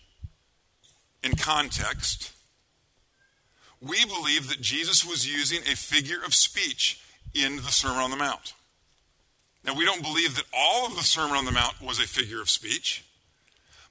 and 1.23 1.39
context, 1.39 2.33
we 3.81 4.05
believe 4.05 4.49
that 4.49 4.61
Jesus 4.61 5.05
was 5.05 5.27
using 5.27 5.61
a 5.61 5.77
figure 5.77 6.23
of 6.25 6.35
speech 6.35 7.01
in 7.35 7.57
the 7.57 7.63
Sermon 7.71 7.99
on 7.99 8.11
the 8.11 8.17
Mount. 8.17 8.55
Now, 9.65 9.75
we 9.75 9.85
don't 9.85 10.03
believe 10.03 10.35
that 10.37 10.45
all 10.53 10.87
of 10.87 10.97
the 10.97 11.03
Sermon 11.03 11.37
on 11.37 11.45
the 11.45 11.53
Mount 11.53 11.81
was 11.81 11.99
a 11.99 12.03
figure 12.03 12.41
of 12.41 12.51
speech, 12.51 13.05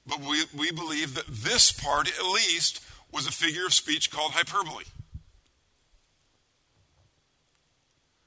but 0.06 0.20
we, 0.20 0.42
we 0.56 0.70
believe 0.70 1.14
that 1.14 1.26
this 1.28 1.72
part, 1.72 2.08
at 2.08 2.24
least, 2.24 2.82
was 3.12 3.26
a 3.26 3.32
figure 3.32 3.66
of 3.66 3.72
speech 3.72 4.10
called 4.10 4.32
hyperbole. 4.32 4.84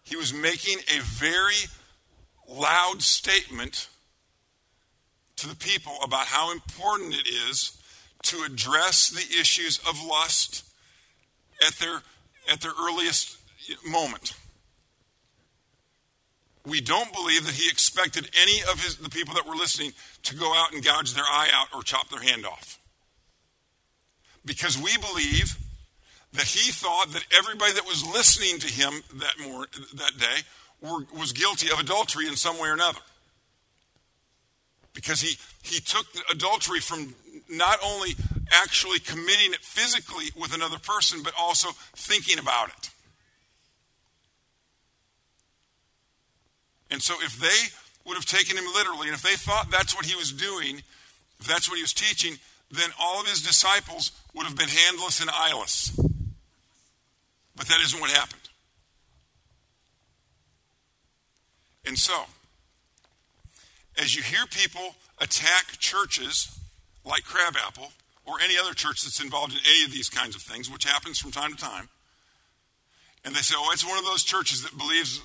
He 0.06 0.16
was 0.16 0.34
making 0.34 0.78
a 0.96 1.02
very 1.02 1.66
loud 2.48 3.02
statement 3.02 3.90
to 5.38 5.50
the 5.50 5.56
people 5.56 5.94
about 6.04 6.28
how 6.28 6.52
important 6.52 7.16
it 7.16 7.28
is 7.28 7.78
to 8.24 8.44
address 8.44 9.10
the 9.10 9.40
issues 9.40 9.80
of 9.80 10.04
lust 10.04 10.64
at 11.66 11.74
their, 11.76 12.02
at 12.52 12.62
their 12.62 12.72
earliest 12.80 13.38
moment. 13.86 14.34
We 16.66 16.82
don't 16.82 17.14
believe 17.14 17.46
that 17.46 17.56
he 17.56 17.70
expected 17.70 18.30
any 18.40 18.62
of 18.72 18.82
his, 18.82 18.98
the 18.98 19.10
people 19.10 19.36
that 19.36 19.48
were 19.48 19.56
listening 19.56 19.94
to 20.24 20.36
go 20.36 20.54
out 20.56 20.74
and 20.74 20.84
gouge 20.84 21.14
their 21.14 21.24
eye 21.24 21.50
out 21.54 21.68
or 21.76 21.84
chop 21.84 22.10
their 22.10 22.22
hand 22.22 22.46
off. 22.46 22.80
Because 24.46 24.78
we 24.78 24.96
believe 24.98 25.58
that 26.36 26.46
he 26.46 26.72
thought 26.72 27.12
that 27.14 27.26
everybody 27.38 27.74
that 27.74 27.86
was 27.86 28.06
listening 28.06 28.60
to 28.60 28.68
him 28.68 29.04
that, 29.16 29.34
more, 29.44 29.68
that 29.96 30.12
day 30.20 30.42
were, 30.82 31.06
was 31.18 31.32
guilty 31.32 31.72
of 31.72 31.80
adultery 31.80 32.28
in 32.28 32.36
some 32.36 32.60
way 32.60 32.70
or 32.70 32.74
another. 32.74 33.00
Because 34.94 35.22
he, 35.22 35.38
he 35.64 35.82
took 35.82 36.06
adultery 36.32 36.80
from 36.80 37.16
not 37.50 37.80
only 37.84 38.12
actually 38.52 39.00
committing 39.00 39.54
it 39.54 39.60
physically 39.60 40.26
with 40.40 40.54
another 40.54 40.78
person, 40.80 41.22
but 41.24 41.34
also 41.38 41.70
thinking 41.96 42.40
about 42.40 42.70
it. 42.70 42.90
And 46.92 47.02
so, 47.02 47.16
if 47.24 47.38
they 47.40 47.74
would 48.06 48.16
have 48.16 48.26
taken 48.26 48.58
him 48.58 48.66
literally, 48.74 49.08
and 49.08 49.16
if 49.16 49.22
they 49.22 49.36
thought 49.36 49.70
that's 49.72 49.96
what 49.96 50.06
he 50.06 50.16
was 50.16 50.32
doing, 50.32 50.82
if 51.40 51.48
that's 51.48 51.68
what 51.68 51.76
he 51.76 51.82
was 51.82 51.94
teaching, 51.94 52.38
then 52.72 52.90
all 53.00 53.20
of 53.20 53.28
his 53.28 53.42
disciples 53.42 54.12
would 54.34 54.46
have 54.46 54.56
been 54.56 54.70
handless 54.70 55.20
and 55.20 55.30
eyeless. 55.30 55.98
But 57.56 57.68
that 57.68 57.80
isn't 57.82 58.00
what 58.00 58.12
happened. 58.12 58.42
And 61.86 61.98
so, 61.98 62.26
as 63.98 64.16
you 64.16 64.24
hear 64.24 64.46
people 64.48 64.96
attack 65.20 65.78
churches 65.80 66.60
like 67.06 67.24
Crabapple 67.24 67.92
or 68.26 68.42
any 68.44 68.58
other 68.58 68.74
church 68.74 69.04
that's 69.04 69.22
involved 69.22 69.54
in 69.54 69.60
any 69.68 69.86
of 69.86 69.92
these 69.92 70.10
kinds 70.10 70.36
of 70.36 70.42
things, 70.42 70.70
which 70.70 70.84
happens 70.84 71.20
from 71.20 71.32
time 71.32 71.52
to 71.54 71.58
time, 71.58 71.90
and 73.24 73.36
they 73.36 73.42
say, 73.42 73.56
"Oh, 73.58 73.72
it's 73.72 73.86
one 73.86 73.98
of 73.98 74.06
those 74.06 74.24
churches 74.24 74.64
that 74.64 74.78
believes 74.78 75.22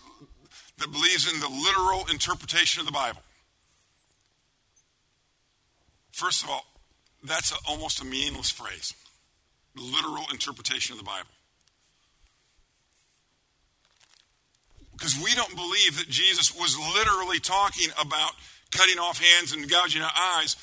that 0.77 0.93
believes 0.93 1.31
in 1.31 1.41
the 1.41 1.49
literal 1.49 2.07
interpretation 2.09 2.81
of 2.81 2.87
the 2.87 2.93
Bible." 2.93 3.23
First 6.13 6.45
of 6.45 6.51
all, 6.51 6.67
that's 7.23 7.53
a, 7.53 7.57
almost 7.67 8.01
a 8.01 8.05
meaningless 8.05 8.51
phrase. 8.51 8.95
Literal 9.75 10.27
interpretation 10.31 10.93
of 10.93 10.99
the 10.99 11.05
Bible. 11.05 11.31
Because 15.01 15.17
we 15.17 15.35
don't 15.35 15.57
believe 15.57 15.97
that 15.97 16.11
Jesus 16.11 16.55
was 16.55 16.79
literally 16.95 17.41
talking 17.41 17.89
about 17.99 18.33
cutting 18.71 18.99
off 18.99 19.19
hands 19.19 19.55
and 19.55 19.69
gouging 19.69 20.03
out 20.03 20.13
eyes. 20.15 20.57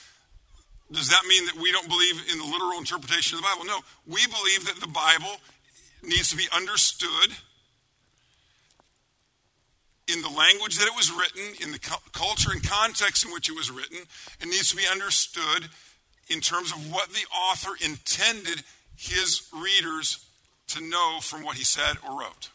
Does 0.92 1.10
that 1.10 1.26
mean 1.28 1.48
that 1.48 1.56
we 1.56 1.72
don't 1.72 1.90
believe 1.90 2.22
in 2.32 2.38
the 2.38 2.46
literal 2.46 2.78
interpretation 2.78 3.36
of 3.36 3.42
the 3.42 3.50
Bible? 3.50 3.66
No. 3.66 3.80
We 4.06 4.22
believe 4.28 4.68
that 4.68 4.80
the 4.80 4.88
Bible 4.88 5.42
needs 6.04 6.30
to 6.30 6.38
be 6.38 6.48
understood 6.56 7.34
in 10.08 10.22
the 10.22 10.30
language 10.30 10.78
that 10.78 10.86
it 10.86 10.96
was 10.96 11.12
written, 11.12 11.56
in 11.66 11.72
the 11.72 11.80
culture 12.14 12.52
and 12.52 12.64
context 12.64 13.26
in 13.26 13.32
which 13.32 13.50
it 13.50 13.56
was 13.56 13.72
written. 13.72 13.98
It 14.40 14.46
needs 14.46 14.70
to 14.70 14.78
be 14.78 14.86
understood 14.90 15.68
in 16.30 16.42
terms 16.42 16.72
of 16.72 16.92
what 16.94 17.10
the 17.10 17.26
author 17.52 17.72
intended 17.84 18.62
his 18.96 19.50
readers 19.52 20.24
to 20.68 20.80
know 20.80 21.18
from 21.22 21.44
what 21.44 21.58
he 21.58 21.64
said 21.64 21.98
or 22.08 22.20
wrote. 22.20 22.52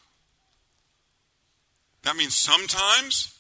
That 2.03 2.17
means 2.17 2.35
sometimes 2.35 3.39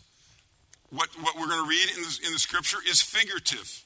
what, 0.90 1.09
what 1.20 1.37
we're 1.38 1.48
going 1.48 1.64
to 1.64 1.68
read 1.68 1.88
in 1.96 2.03
the, 2.03 2.18
in 2.27 2.33
the 2.33 2.38
scripture 2.38 2.79
is 2.88 3.01
figurative, 3.01 3.85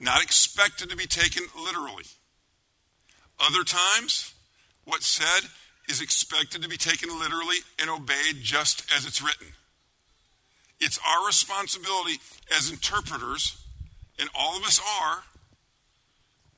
not 0.00 0.22
expected 0.22 0.90
to 0.90 0.96
be 0.96 1.06
taken 1.06 1.44
literally. 1.62 2.04
Other 3.40 3.64
times, 3.64 4.32
what's 4.84 5.06
said 5.06 5.50
is 5.88 6.00
expected 6.00 6.62
to 6.62 6.68
be 6.68 6.76
taken 6.76 7.10
literally 7.18 7.56
and 7.80 7.90
obeyed 7.90 8.42
just 8.42 8.90
as 8.96 9.04
it's 9.04 9.20
written. 9.20 9.48
It's 10.80 10.98
our 11.06 11.26
responsibility 11.26 12.18
as 12.56 12.70
interpreters, 12.70 13.62
and 14.18 14.28
all 14.34 14.56
of 14.56 14.64
us 14.64 14.80
are, 15.02 15.24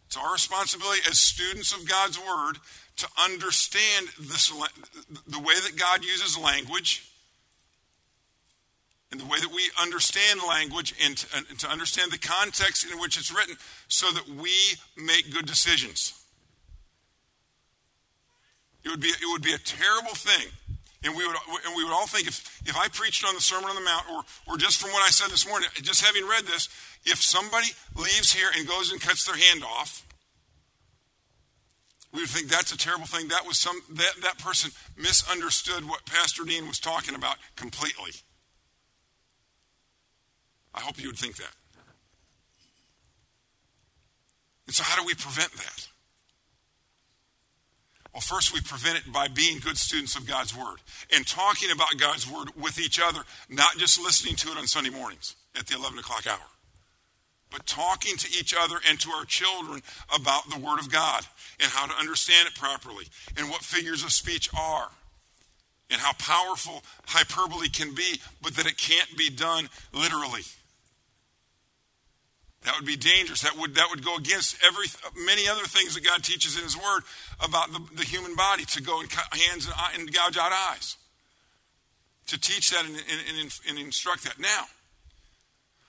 it's 0.07 0.17
our 0.17 0.33
responsibility 0.33 1.01
as 1.09 1.19
students 1.19 1.73
of 1.73 1.89
God's 1.89 2.19
Word 2.19 2.59
to 2.97 3.09
understand 3.23 4.09
this, 4.19 4.51
the 5.29 5.39
way 5.39 5.55
that 5.55 5.77
God 5.77 6.05
uses 6.05 6.39
language 6.39 7.11
and 9.13 9.21
the 9.21 9.27
way 9.27 9.39
that 9.41 9.53
we 9.53 9.71
understand 9.81 10.41
language 10.47 10.95
and 11.05 11.17
to, 11.17 11.37
and 11.37 11.59
to 11.59 11.69
understand 11.69 12.11
the 12.11 12.19
context 12.19 12.91
in 12.91 12.99
which 12.99 13.19
it's 13.19 13.35
written 13.35 13.57
so 13.89 14.11
that 14.11 14.29
we 14.29 14.53
make 14.97 15.33
good 15.33 15.47
decisions. 15.47 16.15
It 18.85 18.89
would 18.91 19.01
be, 19.01 19.09
it 19.09 19.27
would 19.33 19.43
be 19.43 19.53
a 19.53 19.59
terrible 19.59 20.15
thing. 20.15 20.49
And 21.05 21.15
we 21.17 21.27
would, 21.27 21.37
and 21.67 21.77
we 21.77 21.85
would 21.85 21.93
all 21.93 22.07
think 22.07 22.27
if, 22.27 22.63
if 22.67 22.77
I 22.77 22.89
preached 22.89 23.25
on 23.25 23.35
the 23.35 23.41
Sermon 23.41 23.69
on 23.69 23.77
the 23.77 23.83
Mount, 23.83 24.07
or, 24.11 24.23
or 24.49 24.57
just 24.57 24.81
from 24.81 24.91
what 24.91 25.03
I 25.03 25.11
said 25.11 25.31
this 25.31 25.47
morning, 25.47 25.69
just 25.83 26.05
having 26.05 26.27
read 26.27 26.47
this, 26.47 26.69
if 27.05 27.23
somebody 27.23 27.69
leaves 27.95 28.33
here 28.33 28.49
and 28.57 28.67
goes 28.67 28.91
and 28.91 29.01
cuts 29.01 29.25
their 29.25 29.37
hand 29.37 29.63
off, 29.63 30.06
we 32.13 32.21
would 32.21 32.31
think 32.31 32.49
that's 32.49 32.73
a 32.73 32.79
terrible 32.79 33.07
thing. 33.07 33.29
That 33.29 33.47
was 33.47 33.59
some 33.59 33.81
that, 33.91 34.13
that 34.23 34.39
person 34.39 34.71
misunderstood 34.97 35.89
what 35.89 36.07
Pastor 36.07 36.45
Dean 36.45 36.67
was 36.67 36.79
talking 36.79 37.15
about 37.15 37.37
completely. 37.57 38.13
I 40.75 40.81
hope 40.81 41.01
you 41.01 41.09
would 41.09 41.19
think 41.19 41.37
that. 41.37 41.55
And 44.67 44.75
so 44.75 44.83
how 44.85 45.01
do 45.01 45.07
we 45.07 45.15
prevent 45.15 45.53
that? 45.53 45.89
Well, 48.13 48.21
first 48.21 48.53
we 48.53 48.61
prevent 48.61 48.99
it 48.99 49.13
by 49.13 49.29
being 49.29 49.59
good 49.59 49.77
students 49.77 50.17
of 50.17 50.27
God's 50.27 50.57
Word 50.57 50.79
and 51.15 51.27
talking 51.27 51.71
about 51.71 51.89
God's 51.99 52.31
Word 52.31 52.49
with 52.57 52.81
each 52.81 52.99
other, 52.99 53.21
not 53.51 53.77
just 53.77 54.01
listening 54.01 54.37
to 54.37 54.49
it 54.49 54.59
on 54.59 54.67
Sunday 54.67 54.91
mornings 54.91 55.37
at 55.59 55.67
the 55.67 55.77
11 55.77 55.99
o'clock 55.99 56.27
hour 56.27 56.56
but 57.51 57.67
talking 57.67 58.17
to 58.17 58.29
each 58.29 58.55
other 58.59 58.77
and 58.89 58.99
to 59.01 59.11
our 59.11 59.25
children 59.25 59.83
about 60.15 60.49
the 60.51 60.59
Word 60.59 60.79
of 60.79 60.91
God 60.91 61.25
and 61.61 61.71
how 61.71 61.87
to 61.87 61.95
understand 61.95 62.49
it 62.49 62.55
properly 62.55 63.07
and 63.37 63.49
what 63.49 63.63
figures 63.63 64.03
of 64.03 64.13
speech 64.13 64.51
are 64.59 64.91
and 65.91 66.01
how 66.01 66.13
powerful 66.15 66.83
hyperbole 67.07 67.69
can 67.69 67.95
be, 67.95 68.21
but 68.43 68.55
that 68.57 68.67
it 68.67 68.77
can't 68.77 69.17
be 69.17 69.31
done 69.31 69.69
literally. 69.93 70.43
That 72.65 72.75
would 72.77 72.87
be 72.87 72.97
dangerous. 72.97 73.43
That 73.43 73.57
would, 73.57 73.77
that 73.77 73.87
would 73.91 74.05
go 74.05 74.17
against 74.17 74.57
every, 74.65 74.87
many 75.25 75.49
other 75.49 75.63
things 75.63 75.95
that 75.95 76.05
God 76.05 76.25
teaches 76.25 76.57
in 76.57 76.65
His 76.65 76.77
Word 76.77 77.03
about 77.41 77.73
the, 77.73 77.81
the 77.95 78.05
human 78.05 78.35
body 78.35 78.65
to 78.65 78.83
go 78.83 79.01
and 79.01 79.09
cut 79.09 79.27
hands 79.33 79.67
and, 79.67 80.01
and 80.01 80.13
gouge 80.13 80.37
out 80.37 80.51
eyes. 80.53 80.97
To 82.29 82.41
teach 82.41 82.71
that 82.71 82.85
and, 82.85 82.97
and, 82.97 83.61
and 83.69 83.79
instruct 83.79 84.25
that. 84.25 84.41
Now, 84.41 84.65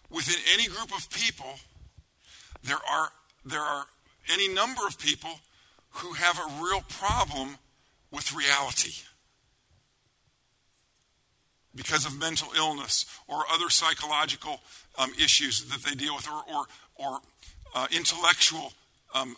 within 0.10 0.36
any 0.54 0.68
group 0.68 0.96
of 0.96 1.10
people, 1.10 1.60
there 2.64 2.80
are, 2.90 3.10
there 3.46 3.62
are 3.62 3.86
any 4.32 4.48
number 4.54 4.82
of 4.88 5.00
people 5.00 5.32
who 5.90 6.14
have 6.14 6.38
a 6.38 6.64
real 6.64 6.82
problem 6.90 7.58
with 8.12 8.34
reality 8.34 9.04
because 11.76 12.06
of 12.06 12.20
mental 12.20 12.50
illness 12.58 13.06
or 13.28 13.44
other 13.52 13.70
psychological 13.70 14.60
um, 14.98 15.12
issues 15.22 15.66
that 15.66 15.84
they 15.84 15.96
deal 15.96 16.16
with 16.16 16.28
or, 16.28 16.44
or, 16.54 16.66
or 16.96 17.20
uh, 17.76 17.88
intellectual 17.96 18.74
um, 19.14 19.36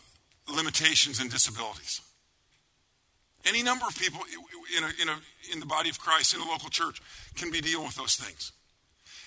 limitations 0.56 1.20
and 1.20 1.30
disabilities. 1.30 2.02
Any 3.46 3.64
number 3.64 3.86
of 3.88 3.98
people 3.98 4.22
in, 4.78 4.84
a, 4.84 4.88
in, 5.02 5.10
a, 5.10 5.20
in 5.54 5.60
the 5.60 5.66
body 5.66 5.90
of 5.90 6.00
Christ, 6.00 6.34
in 6.34 6.42
a 6.42 6.46
local 6.46 6.70
church, 6.70 7.02
can 7.36 7.52
be 7.52 7.62
dealing 7.62 7.86
with 7.86 7.96
those 7.96 8.16
things. 8.16 8.52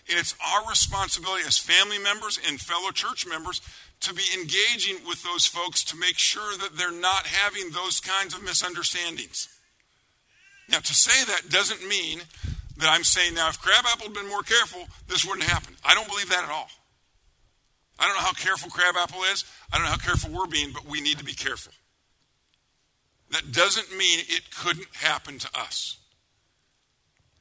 And 0.08 0.18
it's 0.18 0.34
our 0.44 0.68
responsibility 0.68 1.44
as 1.46 1.58
family 1.58 1.98
members 1.98 2.38
and 2.46 2.60
fellow 2.60 2.90
church 2.90 3.26
members 3.26 3.60
to 4.00 4.12
be 4.12 4.24
engaging 4.34 4.96
with 5.06 5.22
those 5.22 5.46
folks 5.46 5.84
to 5.84 5.96
make 5.96 6.18
sure 6.18 6.56
that 6.58 6.76
they're 6.76 6.90
not 6.90 7.26
having 7.26 7.70
those 7.70 8.00
kinds 8.00 8.34
of 8.34 8.42
misunderstandings. 8.42 9.48
Now, 10.68 10.78
to 10.78 10.94
say 10.94 11.24
that 11.24 11.50
doesn't 11.50 11.86
mean 11.86 12.22
that 12.78 12.88
I'm 12.88 13.04
saying 13.04 13.34
now 13.34 13.48
if 13.48 13.60
Crabapple 13.60 14.06
had 14.06 14.14
been 14.14 14.28
more 14.28 14.42
careful, 14.42 14.88
this 15.06 15.24
wouldn't 15.24 15.48
happen. 15.48 15.76
I 15.84 15.94
don't 15.94 16.08
believe 16.08 16.30
that 16.30 16.44
at 16.44 16.50
all. 16.50 16.68
I 17.98 18.06
don't 18.06 18.16
know 18.16 18.22
how 18.22 18.32
careful 18.32 18.70
Crabapple 18.70 19.22
is. 19.32 19.44
I 19.72 19.76
don't 19.76 19.84
know 19.84 19.92
how 19.92 19.98
careful 19.98 20.30
we're 20.32 20.46
being, 20.46 20.72
but 20.72 20.86
we 20.86 21.00
need 21.00 21.18
to 21.18 21.24
be 21.24 21.34
careful. 21.34 21.72
That 23.30 23.52
doesn't 23.52 23.96
mean 23.96 24.20
it 24.28 24.50
couldn't 24.50 24.94
happen 24.96 25.38
to 25.38 25.48
us. 25.54 25.98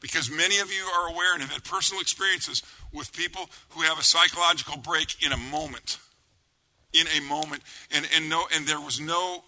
Because 0.01 0.29
many 0.29 0.59
of 0.59 0.71
you 0.71 0.83
are 0.83 1.09
aware 1.09 1.33
and 1.33 1.41
have 1.41 1.51
had 1.51 1.63
personal 1.63 2.01
experiences 2.01 2.63
with 2.91 3.13
people 3.13 3.49
who 3.69 3.81
have 3.83 3.99
a 3.99 4.03
psychological 4.03 4.77
break 4.77 5.23
in 5.23 5.31
a 5.31 5.37
moment. 5.37 5.99
In 6.91 7.07
a 7.15 7.21
moment. 7.21 7.61
And, 7.91 8.05
and, 8.15 8.27
no, 8.27 8.43
and 8.53 8.67
there 8.67 8.81
was 8.81 8.99
no, 8.99 9.43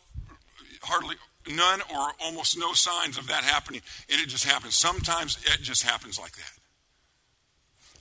hardly 0.84 1.16
none 1.50 1.82
or 1.94 2.12
almost 2.24 2.58
no 2.58 2.74
signs 2.74 3.18
of 3.18 3.28
that 3.28 3.44
happening, 3.44 3.82
and 4.10 4.22
it 4.22 4.30
just 4.30 4.46
happens. 4.46 4.76
Sometimes 4.76 5.38
it 5.46 5.62
just 5.62 5.84
happens 5.84 6.20
like 6.20 6.34
that. 6.34 6.52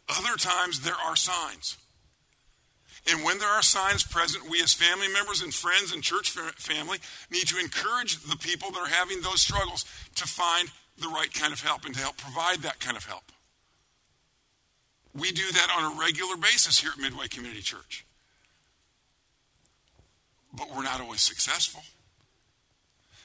Other 0.09 0.37
times 0.37 0.81
there 0.81 0.95
are 0.95 1.17
signs. 1.17 1.79
And 3.11 3.25
when 3.25 3.38
there 3.38 3.49
are 3.49 3.62
signs 3.62 4.05
present, 4.05 4.49
we 4.49 4.62
as 4.62 4.73
family 4.73 5.09
members 5.09 5.43
and 5.43 5.53
friends 5.53 5.93
and 5.93 6.03
church 6.03 6.31
family 6.31 6.99
need 7.31 7.49
to 7.49 7.59
encourage 7.59 8.23
the 8.23 8.37
people 8.37 8.71
that 8.71 8.79
are 8.79 8.87
having 8.87 9.23
those 9.23 9.41
struggles 9.41 9.85
to 10.17 10.25
find 10.25 10.71
the 10.99 11.09
right 11.09 11.33
kind 11.33 11.53
of 11.53 11.61
help 11.61 11.85
and 11.85 11.95
to 11.95 12.01
help 12.01 12.17
provide 12.17 12.59
that 12.61 12.81
kind 12.81 12.97
of 12.97 13.05
help. 13.05 13.25
We 15.15 15.33
do 15.33 15.51
that 15.53 15.69
on 15.77 15.93
a 15.93 16.01
regular 16.01 16.37
basis 16.37 16.79
here 16.79 16.91
at 16.95 16.99
Midway 16.99 17.29
Community 17.29 17.63
Church. 17.63 18.05
But 20.55 20.69
we're 20.75 20.83
not 20.83 21.01
always 21.01 21.21
successful. 21.21 21.83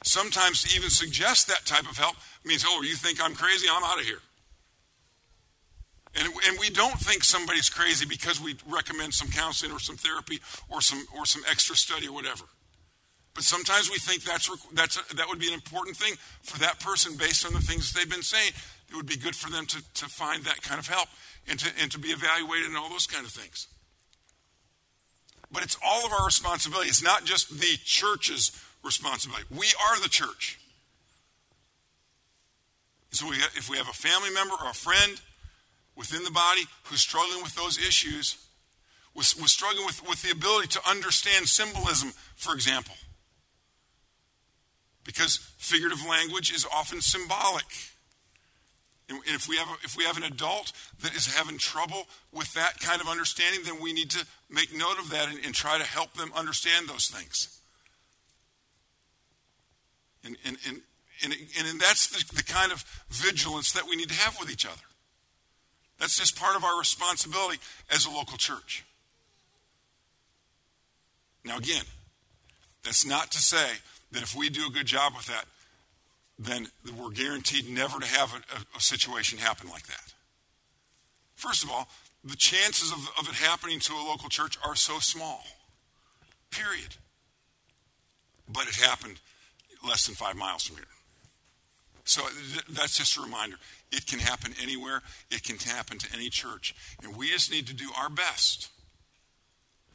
Sometimes 0.04 0.64
to 0.64 0.76
even 0.76 0.90
suggest 0.90 1.48
that 1.48 1.66
type 1.66 1.90
of 1.90 1.98
help 1.98 2.16
means, 2.46 2.64
oh, 2.68 2.82
you 2.82 2.96
think 2.96 3.24
I'm 3.24 3.36
crazy? 3.36 3.68
I'm 3.72 3.84
out 3.84 4.00
of 4.00 4.06
here. 4.06 4.20
And, 6.16 6.28
and 6.48 6.58
we 6.60 6.70
don't 6.70 7.00
think 7.00 7.24
somebody's 7.24 7.70
crazy 7.70 8.06
because 8.06 8.42
we 8.42 8.56
recommend 8.68 9.14
some 9.14 9.30
counseling 9.30 9.72
or 9.72 9.80
some 9.80 9.98
therapy 9.98 10.40
or 10.70 10.82
some, 10.82 11.06
or 11.16 11.26
some 11.26 11.44
extra 11.50 11.76
study 11.76 12.08
or 12.08 12.14
whatever. 12.14 12.46
But 13.38 13.44
sometimes 13.44 13.92
we 13.92 14.00
think 14.00 14.24
that's, 14.24 14.50
that's 14.74 14.98
a, 14.98 15.16
that 15.16 15.30
would 15.30 15.38
be 15.38 15.48
an 15.48 15.54
important 15.54 15.96
thing 15.96 16.16
for 16.42 16.58
that 16.58 16.80
person 16.80 17.16
based 17.18 17.46
on 17.46 17.54
the 17.54 17.60
things 17.60 17.94
they've 17.94 18.10
been 18.10 18.24
saying. 18.24 18.52
It 18.90 18.96
would 18.96 19.06
be 19.06 19.16
good 19.16 19.36
for 19.36 19.52
them 19.52 19.68
to, 19.68 19.78
to 19.78 20.06
find 20.06 20.44
that 20.46 20.64
kind 20.64 20.80
of 20.80 20.88
help 20.88 21.08
and 21.48 21.60
to, 21.60 21.70
and 21.80 21.92
to 21.92 22.00
be 22.00 22.08
evaluated 22.08 22.66
and 22.66 22.76
all 22.76 22.90
those 22.90 23.06
kind 23.06 23.28
of 23.28 23.32
things. 23.32 23.68
But 25.52 25.62
it's 25.62 25.78
all 25.86 26.04
of 26.04 26.12
our 26.14 26.26
responsibility. 26.26 26.90
It's 26.90 27.04
not 27.04 27.26
just 27.26 27.52
the 27.52 27.78
church's 27.86 28.60
responsibility. 28.84 29.46
We 29.56 29.68
are 29.88 30.02
the 30.02 30.10
church. 30.10 30.58
So 33.12 33.30
we, 33.30 33.36
if 33.54 33.70
we 33.70 33.78
have 33.78 33.88
a 33.88 33.94
family 33.94 34.32
member 34.32 34.56
or 34.56 34.72
a 34.72 34.74
friend 34.74 35.22
within 35.96 36.24
the 36.24 36.32
body 36.32 36.62
who's 36.86 37.02
struggling 37.02 37.44
with 37.44 37.54
those 37.54 37.78
issues, 37.78 38.44
was, 39.14 39.40
was 39.40 39.52
struggling 39.52 39.86
with, 39.86 40.02
with 40.10 40.24
the 40.24 40.32
ability 40.32 40.70
to 40.70 40.90
understand 40.90 41.48
symbolism, 41.48 42.14
for 42.36 42.56
example. 42.56 42.96
Because 45.08 45.38
figurative 45.58 46.06
language 46.08 46.54
is 46.54 46.68
often 46.72 47.00
symbolic. 47.02 47.66
And 49.10 49.20
if 49.26 49.48
we, 49.48 49.56
have 49.56 49.70
if 49.84 49.96
we 49.98 50.04
have 50.04 50.18
an 50.18 50.24
adult 50.24 50.74
that 51.02 51.16
is 51.16 51.34
having 51.34 51.58
trouble 51.58 52.08
with 52.34 52.54
that 52.56 52.80
kind 52.82 53.02
of 53.02 53.08
understanding, 53.08 53.62
then 53.64 53.82
we 53.82 53.94
need 53.94 54.12
to 54.12 54.26
make 54.50 54.76
note 54.76 55.00
of 55.00 55.10
that 55.12 55.30
and, 55.30 55.44
and 55.46 55.56
try 55.56 55.78
to 55.78 55.86
help 55.86 56.14
them 56.14 56.32
understand 56.36 56.90
those 56.90 57.08
things. 57.08 57.58
And, 60.26 60.36
and, 60.46 60.58
and, 60.68 60.82
and, 61.24 61.34
and 61.68 61.80
that's 61.80 62.10
the, 62.10 62.36
the 62.36 62.44
kind 62.44 62.74
of 62.74 62.84
vigilance 63.10 63.72
that 63.72 63.88
we 63.90 63.96
need 63.96 64.10
to 64.10 64.16
have 64.16 64.38
with 64.42 64.52
each 64.52 64.66
other. 64.66 64.76
That's 66.00 66.20
just 66.20 66.38
part 66.38 66.58
of 66.58 66.66
our 66.66 66.78
responsibility 66.78 67.60
as 67.90 68.06
a 68.06 68.12
local 68.12 68.38
church. 68.38 68.84
Now, 71.46 71.58
again, 71.58 71.86
that's 72.84 73.06
not 73.06 73.32
to 73.32 73.38
say 73.38 73.78
that 74.12 74.24
if 74.24 74.36
we 74.36 74.50
do 74.50 74.68
a 74.68 74.72
good 74.72 74.86
job 74.86 75.14
with 75.16 75.26
that, 75.28 75.46
then 76.40 76.68
we're 76.98 77.10
guaranteed 77.10 77.70
never 77.70 78.00
to 78.00 78.06
have 78.06 78.34
a, 78.34 78.78
a, 78.78 78.80
situation 78.80 79.40
happen 79.40 79.70
like 79.70 79.88
that. 79.88 80.14
First 81.36 81.64
of 81.64 81.72
all, 81.72 81.88
the 82.24 82.36
chances 82.36 82.92
of, 82.92 83.10
of 83.20 83.28
it 83.28 83.36
happening 83.36 83.80
to 83.82 83.94
a 83.94 84.04
local 84.08 84.30
church 84.30 84.58
are 84.64 84.76
so 84.76 85.00
small, 85.00 85.44
period. 86.52 86.96
But 88.48 88.68
it 88.68 88.76
happened 88.76 89.20
less 89.86 90.06
than 90.06 90.16
five 90.16 90.36
miles 90.36 90.66
from 90.68 90.78
here. 90.78 90.86
So 92.06 92.22
that's 92.70 92.98
just 92.98 93.18
a 93.18 93.22
reminder. 93.22 93.58
It 93.92 94.06
can 94.06 94.20
happen 94.20 94.54
anywhere, 94.62 95.02
it 95.30 95.44
can 95.44 95.58
happen 95.58 95.98
to 95.98 96.08
any 96.14 96.30
church. 96.30 96.74
And 97.04 97.18
we 97.18 97.30
just 97.30 97.52
need 97.52 97.68
to 97.68 97.74
do 97.74 97.90
our 97.98 98.10
best, 98.10 98.70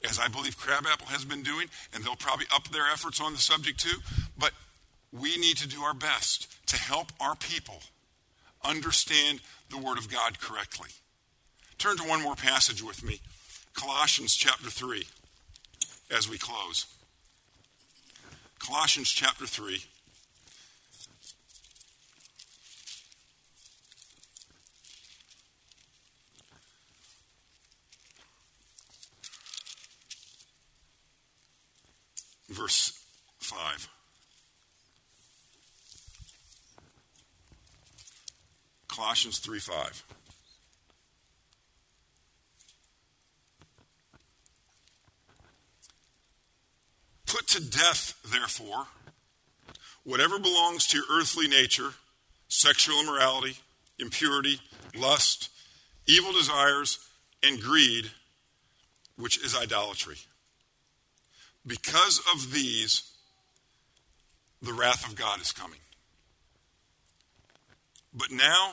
as 0.08 0.18
I 0.18 0.28
believe 0.28 0.56
Crabapple 0.56 1.06
has 1.08 1.24
been 1.24 1.42
doing, 1.42 1.68
and 1.94 2.04
they'll 2.04 2.16
probably 2.16 2.46
up 2.54 2.68
their 2.68 2.86
efforts 2.92 3.20
on 3.20 3.32
the 3.32 3.38
subject 3.38 3.80
too. 3.80 3.98
But 4.38 4.52
we 5.12 5.36
need 5.36 5.56
to 5.58 5.68
do 5.68 5.82
our 5.82 5.94
best 5.94 6.48
to 6.68 6.76
help 6.76 7.12
our 7.20 7.36
people 7.36 7.80
understand 8.64 9.40
the 9.70 9.78
Word 9.78 9.98
of 9.98 10.10
God 10.10 10.40
correctly. 10.40 10.90
Turn 11.78 11.96
to 11.96 12.04
one 12.04 12.22
more 12.22 12.36
passage 12.36 12.82
with 12.82 13.04
me 13.04 13.20
Colossians 13.74 14.34
chapter 14.34 14.70
3 14.70 15.04
as 16.10 16.28
we 16.28 16.38
close. 16.38 16.86
Colossians 18.58 19.10
chapter 19.10 19.46
3. 19.46 19.84
Verse 32.52 33.02
5. 33.38 33.88
Colossians 38.88 39.38
3 39.38 39.58
5. 39.58 40.04
Put 47.26 47.46
to 47.48 47.64
death, 47.64 48.20
therefore, 48.30 48.86
whatever 50.04 50.38
belongs 50.38 50.86
to 50.88 50.98
your 50.98 51.06
earthly 51.10 51.48
nature 51.48 51.94
sexual 52.48 53.00
immorality, 53.00 53.56
impurity, 53.98 54.60
lust, 54.94 55.48
evil 56.06 56.32
desires, 56.32 56.98
and 57.42 57.62
greed, 57.62 58.10
which 59.16 59.42
is 59.42 59.56
idolatry. 59.56 60.16
Because 61.66 62.20
of 62.34 62.52
these, 62.52 63.10
the 64.60 64.72
wrath 64.72 65.08
of 65.08 65.16
God 65.16 65.40
is 65.40 65.52
coming. 65.52 65.78
But 68.12 68.30
now 68.30 68.72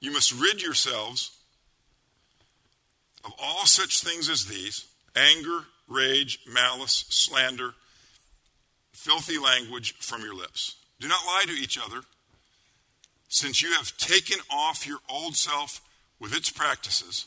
you 0.00 0.12
must 0.12 0.32
rid 0.32 0.62
yourselves 0.62 1.36
of 3.24 3.32
all 3.40 3.66
such 3.66 4.00
things 4.00 4.28
as 4.28 4.46
these 4.46 4.86
anger, 5.14 5.64
rage, 5.88 6.40
malice, 6.46 7.04
slander, 7.08 7.74
filthy 8.92 9.38
language 9.38 9.94
from 9.98 10.22
your 10.22 10.34
lips. 10.34 10.76
Do 11.00 11.08
not 11.08 11.26
lie 11.26 11.44
to 11.46 11.52
each 11.52 11.78
other, 11.78 12.02
since 13.28 13.62
you 13.62 13.72
have 13.72 13.96
taken 13.96 14.38
off 14.50 14.86
your 14.86 14.98
old 15.08 15.36
self 15.36 15.80
with 16.18 16.34
its 16.34 16.50
practices 16.50 17.26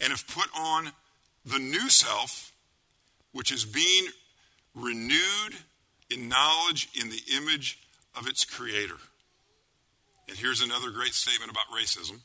and 0.00 0.10
have 0.10 0.26
put 0.28 0.48
on 0.56 0.92
the 1.44 1.58
new 1.58 1.90
self, 1.90 2.49
which 3.32 3.52
is 3.52 3.64
being 3.64 4.06
renewed 4.74 5.54
in 6.10 6.28
knowledge 6.28 6.88
in 7.00 7.10
the 7.10 7.22
image 7.36 7.78
of 8.16 8.26
its 8.26 8.44
creator. 8.44 8.96
And 10.28 10.36
here's 10.38 10.62
another 10.62 10.90
great 10.90 11.14
statement 11.14 11.50
about 11.50 11.64
racism. 11.76 12.20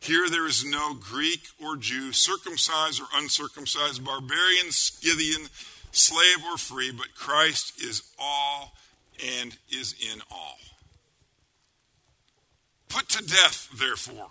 Here 0.00 0.28
there 0.30 0.46
is 0.46 0.64
no 0.64 0.94
Greek 0.94 1.40
or 1.62 1.76
Jew, 1.76 2.12
circumcised 2.12 3.00
or 3.00 3.06
uncircumcised, 3.14 4.04
barbarian, 4.04 4.70
Scythian, 4.70 5.48
slave 5.92 6.44
or 6.50 6.56
free, 6.56 6.90
but 6.90 7.14
Christ 7.14 7.82
is 7.82 8.02
all 8.18 8.72
and 9.42 9.56
is 9.70 9.94
in 10.12 10.20
all. 10.30 10.56
Put 12.88 13.08
to 13.10 13.24
death, 13.24 13.68
therefore, 13.78 14.28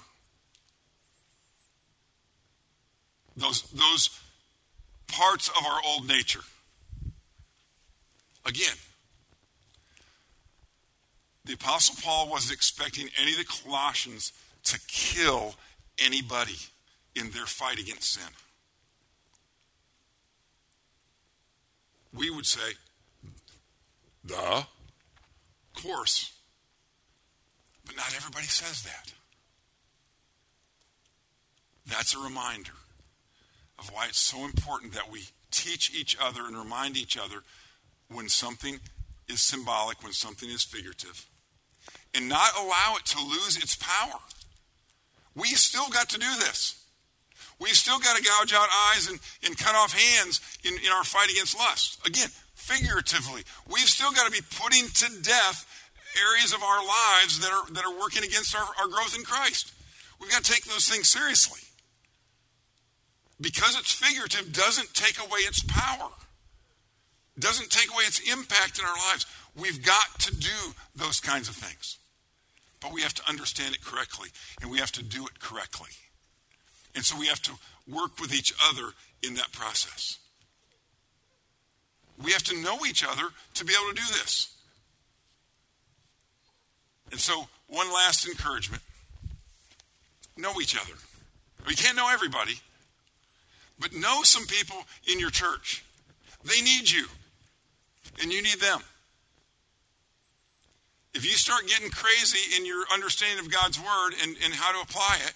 those, 3.38 3.62
those 3.72 4.10
parts 5.12 5.50
of 5.50 5.66
our 5.66 5.82
old 5.86 6.08
nature. 6.08 6.42
Again, 8.46 8.76
the 11.46 11.54
Apostle 11.54 11.96
Paul 12.02 12.30
wasn't 12.30 12.54
expecting 12.54 13.10
any 13.22 13.32
of 13.32 13.38
the 13.38 13.46
Colossians 13.46 14.34
to 14.66 14.80
kill 14.88 15.56
anybody 15.98 16.58
in 17.16 17.32
their 17.32 17.46
fight 17.46 17.80
against 17.80 18.14
sin. 18.14 18.34
We 22.14 22.30
would 22.30 22.46
say, 22.46 22.74
the 24.24 24.66
course. 25.74 26.32
But 27.86 27.96
not 27.96 28.14
everybody 28.16 28.46
says 28.46 28.84
that. 28.84 29.14
That's 31.88 32.16
a 32.16 32.20
reminder 32.20 32.74
of 33.80 33.90
why 33.94 34.08
it's 34.08 34.20
so 34.20 34.46
important 34.46 34.94
that 34.94 35.12
we 35.12 35.24
teach 35.52 35.94
each 35.96 36.18
other 36.22 36.42
and 36.46 36.58
remind 36.58 36.98
each 36.98 37.18
other 37.18 37.44
when 38.12 38.30
something 38.30 38.80
is 39.28 39.42
symbolic, 39.42 40.04
when 40.04 40.14
something 40.14 40.50
is 40.50 40.64
figurative, 40.64 41.26
and 42.14 42.28
not 42.28 42.52
allow 42.58 42.96
it 42.98 43.06
to 43.06 43.24
lose 43.24 43.58
its 43.58 43.76
power. 43.76 44.20
We 45.36 45.48
still 45.50 45.90
got 45.90 46.10
to 46.10 46.20
do 46.20 46.30
this. 46.40 46.84
We've 47.60 47.76
still 47.76 48.00
got 48.00 48.18
to 48.18 48.24
gouge 48.24 48.54
out 48.54 48.68
eyes 48.94 49.10
and, 49.10 49.20
and 49.46 49.58
cut 49.58 49.76
off 49.76 49.94
hands 49.94 50.42
in, 50.64 50.74
in 50.74 50.92
our 50.92 51.04
fight 51.04 51.30
against 51.30 51.58
lust. 51.58 52.00
Again, 52.08 52.30
figuratively, 52.56 53.44
we've 53.70 53.90
still 53.90 54.12
got 54.12 54.26
to 54.26 54.32
be 54.32 54.46
putting 54.60 54.88
to 54.88 55.22
death 55.22 55.66
areas 56.18 56.54
of 56.54 56.64
our 56.64 56.80
lives 56.80 57.40
that 57.40 57.52
are, 57.52 57.72
that 57.74 57.86
are 57.86 58.00
working 58.00 58.24
against 58.24 58.56
our, 58.56 58.66
our 58.80 58.88
growth 58.88 59.16
in 59.16 59.24
Christ. 59.24 59.74
We've 60.20 60.32
got 60.32 60.44
to 60.44 60.52
take 60.52 60.64
those 60.66 60.88
things 60.88 61.08
seriously. 61.08 61.62
Because 63.42 63.78
it's 63.78 63.92
figurative 63.92 64.52
doesn't 64.52 64.94
take 64.94 65.18
away 65.20 65.40
its 65.40 65.64
power, 65.64 66.10
doesn't 67.38 67.70
take 67.70 67.90
away 67.90 68.04
its 68.04 68.20
impact 68.32 68.80
in 68.80 68.86
our 68.86 68.98
lives. 69.10 69.26
We've 69.56 69.84
got 69.84 70.20
to 70.20 70.36
do 70.36 70.74
those 70.96 71.20
kinds 71.20 71.48
of 71.48 71.56
things. 71.56 71.98
But 72.82 72.94
we 72.94 73.02
have 73.02 73.14
to 73.16 73.30
understand 73.30 73.76
it 73.76 73.84
correctly, 73.84 74.30
and 74.62 74.72
we 74.72 74.80
have 74.80 74.92
to 74.94 75.04
do 75.04 75.26
it 75.26 75.40
correctly. 75.40 75.90
And 76.96 77.04
so 77.04 77.18
we 77.18 77.28
have 77.28 77.42
to 77.44 77.52
work 77.88 78.20
with 78.20 78.34
each 78.34 78.54
other 78.70 78.94
in 79.24 79.36
that 79.36 79.52
process. 79.52 80.18
We 82.22 82.32
have 82.32 82.44
to 82.44 82.62
know 82.62 82.80
each 82.88 83.06
other 83.06 83.30
to 83.56 83.66
be 83.66 83.74
able 83.74 83.94
to 83.94 84.02
do 84.02 84.08
this. 84.20 84.54
And 87.12 87.20
so, 87.20 87.48
one 87.68 87.92
last 87.94 88.28
encouragement 88.28 88.84
know 90.38 90.60
each 90.62 90.76
other. 90.76 90.94
We 91.68 91.76
can't 91.76 91.96
know 91.96 92.10
everybody, 92.12 92.60
but 93.80 93.94
know 93.94 94.24
some 94.24 94.46
people 94.46 94.78
in 95.12 95.20
your 95.20 95.30
church. 95.30 95.84
They 96.44 96.62
need 96.62 96.90
you, 96.90 97.06
and 98.22 98.32
you 98.32 98.42
need 98.42 98.60
them. 98.60 98.82
If 101.14 101.26
you 101.26 101.32
start 101.32 101.68
getting 101.68 101.90
crazy 101.90 102.56
in 102.56 102.66
your 102.66 102.86
understanding 102.94 103.44
of 103.44 103.52
God's 103.52 103.80
word 103.80 104.12
and, 104.22 104.36
and 104.44 104.54
how 104.54 104.72
to 104.72 104.82
apply 104.82 105.18
it, 105.26 105.34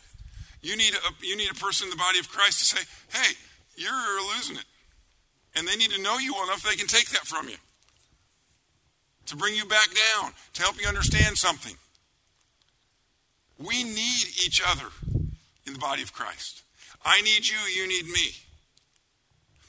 you 0.62 0.78
need, 0.78 0.94
a, 0.94 1.26
you 1.26 1.36
need 1.36 1.52
a 1.52 1.56
person 1.56 1.88
in 1.88 1.90
the 1.90 1.98
body 1.98 2.20
of 2.20 2.30
Christ 2.30 2.60
to 2.60 2.66
say, 2.66 2.84
hey, 3.12 3.34
you're 3.76 4.36
losing 4.36 4.56
it. 4.56 4.66
And 5.56 5.68
they 5.68 5.76
need 5.76 5.92
to 5.92 6.02
know 6.02 6.18
you 6.18 6.34
well 6.34 6.46
enough 6.46 6.64
they 6.64 6.76
can 6.76 6.88
take 6.88 7.10
that 7.10 7.26
from 7.26 7.50
you 7.50 7.56
to 9.26 9.36
bring 9.36 9.56
you 9.56 9.66
back 9.66 9.88
down, 9.88 10.32
to 10.54 10.62
help 10.62 10.80
you 10.82 10.88
understand 10.88 11.38
something. 11.38 11.76
We 13.58 13.84
need 13.84 14.28
each 14.46 14.62
other 14.66 14.88
in 15.66 15.74
the 15.74 15.80
body 15.80 16.02
of 16.02 16.14
Christ. 16.14 16.64
I 17.06 17.22
need 17.22 17.48
you, 17.48 17.58
you 17.76 17.88
need 17.88 18.06
me. 18.06 18.32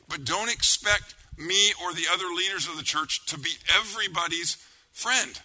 But 0.08 0.24
don't 0.24 0.50
expect 0.50 1.14
me 1.36 1.72
or 1.82 1.92
the 1.92 2.06
other 2.12 2.26
leaders 2.34 2.68
of 2.68 2.76
the 2.76 2.82
church 2.82 3.24
to 3.26 3.38
be 3.38 3.50
everybody's 3.76 4.56
friend 4.92 5.40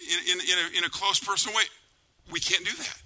in, 0.00 0.32
in, 0.32 0.40
in, 0.40 0.58
a, 0.58 0.78
in 0.78 0.84
a 0.84 0.90
close 0.90 1.18
personal 1.18 1.56
way. 1.56 1.64
We 2.30 2.40
can't 2.40 2.64
do 2.64 2.74
that. 2.76 3.02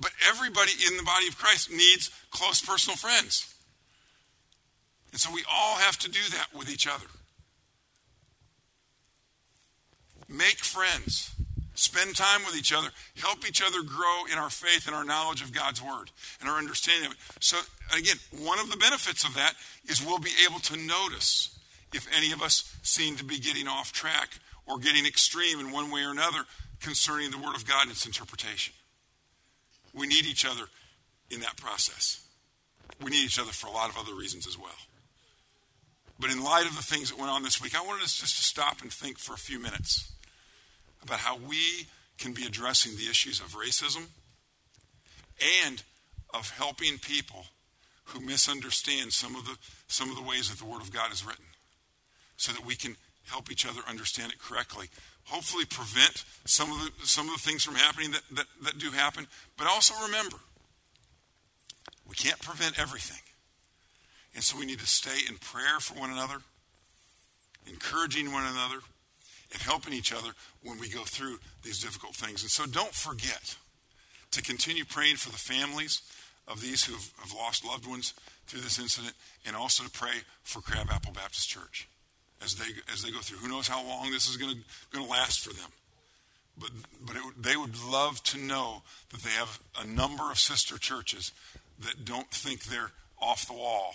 But 0.00 0.12
everybody 0.28 0.72
in 0.88 0.96
the 0.96 1.02
body 1.02 1.28
of 1.28 1.38
Christ 1.38 1.70
needs 1.70 2.10
close 2.30 2.60
personal 2.60 2.96
friends. 2.96 3.52
And 5.12 5.20
so 5.20 5.32
we 5.32 5.44
all 5.50 5.76
have 5.76 5.98
to 6.00 6.10
do 6.10 6.20
that 6.32 6.48
with 6.56 6.68
each 6.68 6.86
other. 6.86 7.06
Make 10.28 10.58
friends. 10.58 11.30
Spend 11.74 12.14
time 12.14 12.42
with 12.46 12.56
each 12.56 12.72
other. 12.72 12.88
Help 13.16 13.46
each 13.48 13.60
other 13.60 13.82
grow 13.82 14.24
in 14.32 14.38
our 14.38 14.50
faith 14.50 14.86
and 14.86 14.94
our 14.94 15.04
knowledge 15.04 15.42
of 15.42 15.52
God's 15.52 15.82
Word 15.82 16.10
and 16.40 16.48
our 16.48 16.56
understanding 16.56 17.06
of 17.06 17.12
it. 17.12 17.18
So, 17.40 17.58
again, 17.96 18.16
one 18.30 18.60
of 18.60 18.70
the 18.70 18.76
benefits 18.76 19.24
of 19.24 19.34
that 19.34 19.54
is 19.88 20.04
we'll 20.04 20.20
be 20.20 20.30
able 20.48 20.60
to 20.60 20.76
notice 20.76 21.58
if 21.92 22.06
any 22.16 22.32
of 22.32 22.42
us 22.42 22.76
seem 22.82 23.16
to 23.16 23.24
be 23.24 23.38
getting 23.38 23.66
off 23.66 23.92
track 23.92 24.38
or 24.66 24.78
getting 24.78 25.04
extreme 25.04 25.58
in 25.58 25.72
one 25.72 25.90
way 25.90 26.02
or 26.02 26.12
another 26.12 26.44
concerning 26.80 27.32
the 27.32 27.38
Word 27.38 27.56
of 27.56 27.66
God 27.66 27.82
and 27.82 27.90
its 27.90 28.06
interpretation. 28.06 28.72
We 29.92 30.06
need 30.06 30.26
each 30.26 30.46
other 30.46 30.64
in 31.30 31.40
that 31.40 31.56
process. 31.56 32.24
We 33.02 33.10
need 33.10 33.24
each 33.24 33.40
other 33.40 33.52
for 33.52 33.66
a 33.66 33.72
lot 33.72 33.90
of 33.90 33.98
other 33.98 34.14
reasons 34.14 34.46
as 34.46 34.58
well. 34.58 34.78
But 36.20 36.30
in 36.30 36.42
light 36.42 36.66
of 36.66 36.76
the 36.76 36.82
things 36.82 37.10
that 37.10 37.18
went 37.18 37.30
on 37.30 37.42
this 37.42 37.60
week, 37.60 37.76
I 37.76 37.84
wanted 37.84 38.04
us 38.04 38.14
just 38.14 38.36
to 38.36 38.42
stop 38.42 38.82
and 38.82 38.92
think 38.92 39.18
for 39.18 39.34
a 39.34 39.38
few 39.38 39.58
minutes 39.58 40.13
about 41.04 41.20
how 41.20 41.36
we 41.36 41.86
can 42.18 42.32
be 42.32 42.44
addressing 42.44 42.96
the 42.96 43.08
issues 43.08 43.40
of 43.40 43.54
racism 43.54 44.06
and 45.66 45.82
of 46.32 46.50
helping 46.50 46.98
people 46.98 47.46
who 48.06 48.20
misunderstand 48.20 49.12
some 49.12 49.36
of 49.36 49.44
the 49.44 49.56
some 49.86 50.10
of 50.10 50.16
the 50.16 50.22
ways 50.22 50.50
that 50.50 50.58
the 50.58 50.70
Word 50.70 50.82
of 50.82 50.92
God 50.92 51.12
is 51.12 51.24
written, 51.24 51.44
so 52.36 52.52
that 52.52 52.66
we 52.66 52.74
can 52.74 52.96
help 53.26 53.50
each 53.50 53.66
other 53.66 53.80
understand 53.88 54.32
it 54.32 54.38
correctly. 54.38 54.88
Hopefully, 55.24 55.64
prevent 55.64 56.24
some 56.44 56.70
of 56.70 56.78
the 56.78 57.06
some 57.06 57.28
of 57.28 57.34
the 57.34 57.40
things 57.40 57.62
from 57.62 57.76
happening 57.76 58.12
that, 58.12 58.22
that, 58.32 58.46
that 58.62 58.78
do 58.78 58.90
happen. 58.90 59.26
But 59.56 59.66
also 59.66 59.94
remember, 60.04 60.36
we 62.08 62.14
can't 62.14 62.40
prevent 62.40 62.78
everything. 62.78 63.20
And 64.34 64.42
so 64.42 64.58
we 64.58 64.66
need 64.66 64.80
to 64.80 64.86
stay 64.86 65.18
in 65.28 65.36
prayer 65.36 65.78
for 65.80 65.98
one 65.98 66.10
another, 66.10 66.38
encouraging 67.66 68.32
one 68.32 68.44
another, 68.44 68.80
and 69.54 69.62
helping 69.62 69.94
each 69.94 70.12
other 70.12 70.30
when 70.62 70.78
we 70.78 70.88
go 70.90 71.04
through 71.04 71.38
these 71.62 71.80
difficult 71.80 72.14
things. 72.14 72.42
And 72.42 72.50
so 72.50 72.66
don't 72.66 72.92
forget 72.92 73.56
to 74.32 74.42
continue 74.42 74.84
praying 74.84 75.16
for 75.16 75.30
the 75.30 75.38
families 75.38 76.02
of 76.46 76.60
these 76.60 76.84
who 76.84 76.92
have, 76.92 77.32
lost 77.34 77.64
loved 77.64 77.86
ones 77.86 78.12
through 78.46 78.60
this 78.60 78.78
incident, 78.78 79.14
and 79.46 79.56
also 79.56 79.84
to 79.84 79.90
pray 79.90 80.22
for 80.42 80.60
Crabapple 80.60 81.12
Baptist 81.12 81.48
Church 81.48 81.88
as 82.42 82.56
they 82.56 82.66
as 82.92 83.02
they 83.02 83.10
go 83.10 83.20
through. 83.20 83.38
Who 83.38 83.48
knows 83.48 83.68
how 83.68 83.82
long 83.86 84.10
this 84.10 84.28
is 84.28 84.36
going 84.36 84.52
to 84.52 84.60
going 84.92 85.04
to 85.04 85.10
last 85.10 85.40
for 85.40 85.54
them? 85.54 85.70
But 86.58 86.70
but 87.06 87.16
it, 87.16 87.22
they 87.42 87.56
would 87.56 87.82
love 87.82 88.22
to 88.24 88.38
know 88.38 88.82
that 89.10 89.22
they 89.22 89.30
have 89.30 89.60
a 89.80 89.86
number 89.86 90.30
of 90.30 90.38
sister 90.38 90.76
churches 90.76 91.32
that 91.80 92.04
don't 92.04 92.30
think 92.30 92.64
they're 92.64 92.90
off 93.20 93.46
the 93.46 93.54
wall 93.54 93.94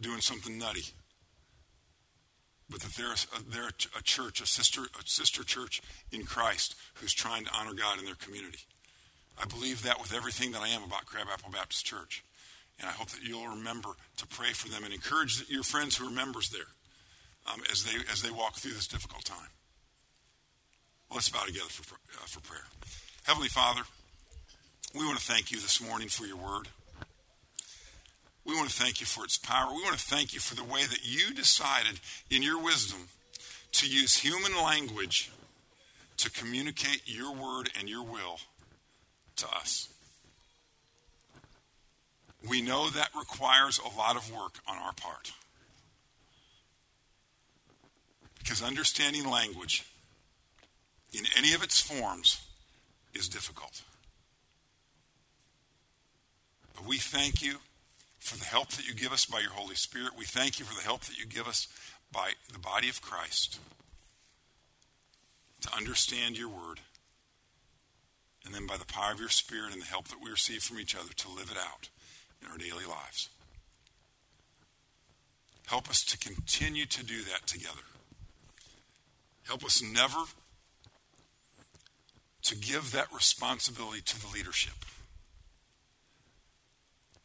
doing 0.00 0.20
something 0.20 0.56
nutty, 0.56 0.84
but 2.70 2.80
that 2.80 2.92
they're, 2.92 3.12
a, 3.12 3.42
they're 3.50 3.70
a 3.98 4.02
church, 4.02 4.40
a 4.40 4.46
sister, 4.46 4.82
a 4.82 5.02
sister 5.04 5.42
church 5.42 5.82
in 6.12 6.24
Christ 6.24 6.76
who's 6.94 7.12
trying 7.12 7.44
to 7.44 7.50
honor 7.52 7.74
God 7.74 7.98
in 7.98 8.04
their 8.04 8.14
community. 8.14 8.60
I 9.40 9.46
believe 9.46 9.82
that 9.82 10.00
with 10.00 10.14
everything 10.14 10.52
that 10.52 10.62
I 10.62 10.68
am 10.68 10.84
about 10.84 11.06
Crabapple 11.06 11.50
Baptist 11.50 11.84
Church. 11.84 12.22
And 12.78 12.88
I 12.88 12.92
hope 12.92 13.08
that 13.08 13.22
you'll 13.22 13.48
remember 13.48 13.90
to 14.16 14.26
pray 14.26 14.52
for 14.52 14.68
them 14.68 14.84
and 14.84 14.94
encourage 14.94 15.44
your 15.48 15.62
friends 15.62 15.96
who 15.96 16.06
are 16.06 16.10
members 16.10 16.50
there 16.50 16.72
um, 17.52 17.60
as, 17.70 17.84
they, 17.84 17.96
as 18.10 18.22
they 18.22 18.30
walk 18.30 18.56
through 18.56 18.72
this 18.72 18.86
difficult 18.86 19.24
time. 19.24 19.50
Let's 21.12 21.28
bow 21.28 21.44
together 21.44 21.68
for, 21.68 21.94
uh, 21.94 22.26
for 22.26 22.40
prayer. 22.40 22.64
Heavenly 23.24 23.48
Father, 23.48 23.82
we 24.94 25.04
want 25.04 25.18
to 25.18 25.24
thank 25.24 25.50
you 25.50 25.58
this 25.58 25.80
morning 25.80 26.08
for 26.08 26.24
your 26.24 26.36
word. 26.36 26.68
We 28.50 28.56
want 28.56 28.68
to 28.68 28.74
thank 28.74 28.98
you 28.98 29.06
for 29.06 29.24
its 29.24 29.38
power. 29.38 29.72
We 29.72 29.80
want 29.84 29.96
to 29.96 30.04
thank 30.04 30.34
you 30.34 30.40
for 30.40 30.56
the 30.56 30.64
way 30.64 30.84
that 30.84 31.04
you 31.04 31.32
decided 31.32 32.00
in 32.30 32.42
your 32.42 32.60
wisdom 32.60 33.06
to 33.70 33.86
use 33.86 34.16
human 34.16 34.56
language 34.56 35.30
to 36.16 36.28
communicate 36.32 37.02
your 37.06 37.32
word 37.32 37.70
and 37.78 37.88
your 37.88 38.02
will 38.02 38.40
to 39.36 39.46
us. 39.54 39.88
We 42.48 42.60
know 42.60 42.90
that 42.90 43.10
requires 43.16 43.78
a 43.78 43.96
lot 43.96 44.16
of 44.16 44.32
work 44.32 44.58
on 44.66 44.76
our 44.78 44.94
part. 44.94 45.32
Because 48.40 48.64
understanding 48.64 49.30
language 49.30 49.86
in 51.12 51.22
any 51.38 51.54
of 51.54 51.62
its 51.62 51.80
forms 51.80 52.40
is 53.14 53.28
difficult. 53.28 53.82
But 56.74 56.84
we 56.84 56.98
thank 56.98 57.42
you 57.42 57.58
for 58.20 58.36
the 58.36 58.44
help 58.44 58.68
that 58.68 58.86
you 58.86 58.94
give 58.94 59.12
us 59.12 59.24
by 59.24 59.40
your 59.40 59.50
Holy 59.50 59.74
Spirit. 59.74 60.12
We 60.16 60.24
thank 60.24 60.60
you 60.60 60.64
for 60.64 60.74
the 60.74 60.86
help 60.86 61.02
that 61.02 61.18
you 61.18 61.26
give 61.26 61.48
us 61.48 61.66
by 62.12 62.32
the 62.52 62.58
body 62.58 62.88
of 62.88 63.02
Christ 63.02 63.58
to 65.62 65.76
understand 65.76 66.38
your 66.38 66.48
word. 66.48 66.80
And 68.44 68.54
then 68.54 68.66
by 68.66 68.76
the 68.76 68.86
power 68.86 69.12
of 69.12 69.20
your 69.20 69.28
Spirit 69.28 69.72
and 69.72 69.82
the 69.82 69.86
help 69.86 70.08
that 70.08 70.22
we 70.22 70.30
receive 70.30 70.62
from 70.62 70.80
each 70.80 70.94
other 70.94 71.12
to 71.14 71.28
live 71.28 71.50
it 71.50 71.58
out 71.58 71.88
in 72.42 72.50
our 72.50 72.56
daily 72.56 72.86
lives. 72.86 73.28
Help 75.66 75.88
us 75.88 76.02
to 76.04 76.18
continue 76.18 76.86
to 76.86 77.04
do 77.04 77.22
that 77.22 77.46
together. 77.46 77.82
Help 79.46 79.64
us 79.64 79.82
never 79.82 80.24
to 82.42 82.56
give 82.56 82.92
that 82.92 83.12
responsibility 83.12 84.00
to 84.00 84.20
the 84.20 84.28
leadership. 84.32 84.74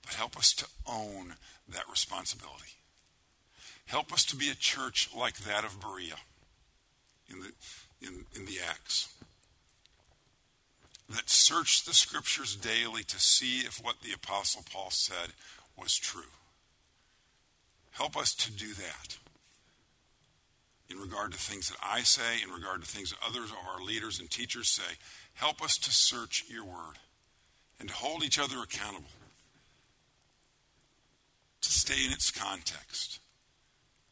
But 0.06 0.16
help 0.16 0.38
us 0.38 0.54
to 0.54 0.68
own 0.88 1.36
that 1.68 1.90
responsibility. 1.90 2.78
Help 3.88 4.14
us 4.14 4.24
to 4.26 4.36
be 4.36 4.50
a 4.50 4.56
church 4.56 5.10
like 5.16 5.38
that 5.38 5.64
of 5.64 5.80
Berea 5.80 6.16
in 7.30 7.40
the, 7.40 7.52
in, 8.02 8.26
in 8.36 8.46
the 8.46 8.58
Acts. 8.68 9.14
That 11.10 11.30
searched 11.30 11.86
the 11.86 11.94
scriptures 11.94 12.56
daily 12.56 13.04
to 13.04 13.20
see 13.20 13.60
if 13.60 13.84
what 13.84 14.02
the 14.02 14.14
Apostle 14.14 14.64
Paul 14.72 14.90
said 14.90 15.34
was 15.78 15.96
true. 15.96 16.34
Help 17.92 18.18
us 18.18 18.34
to 18.36 18.52
do 18.52 18.74
that 18.74 19.18
in 20.90 20.98
regard 20.98 21.32
to 21.32 21.38
things 21.38 21.70
that 21.70 21.78
I 21.82 22.02
say, 22.02 22.42
in 22.44 22.52
regard 22.52 22.82
to 22.82 22.88
things 22.88 23.12
that 23.12 23.20
others 23.28 23.52
of 23.52 23.58
our 23.72 23.82
leaders 23.84 24.20
and 24.20 24.30
teachers 24.30 24.70
say. 24.70 24.98
Help 25.34 25.62
us 25.62 25.78
to 25.78 25.92
search 25.92 26.46
your 26.50 26.66
word 26.66 27.00
and 27.80 27.90
to 27.90 27.96
hold 27.96 28.24
each 28.24 28.40
other 28.40 28.58
accountable, 28.64 29.10
to 31.66 31.72
stay 31.72 32.06
in 32.06 32.12
its 32.12 32.32
context, 32.32 33.20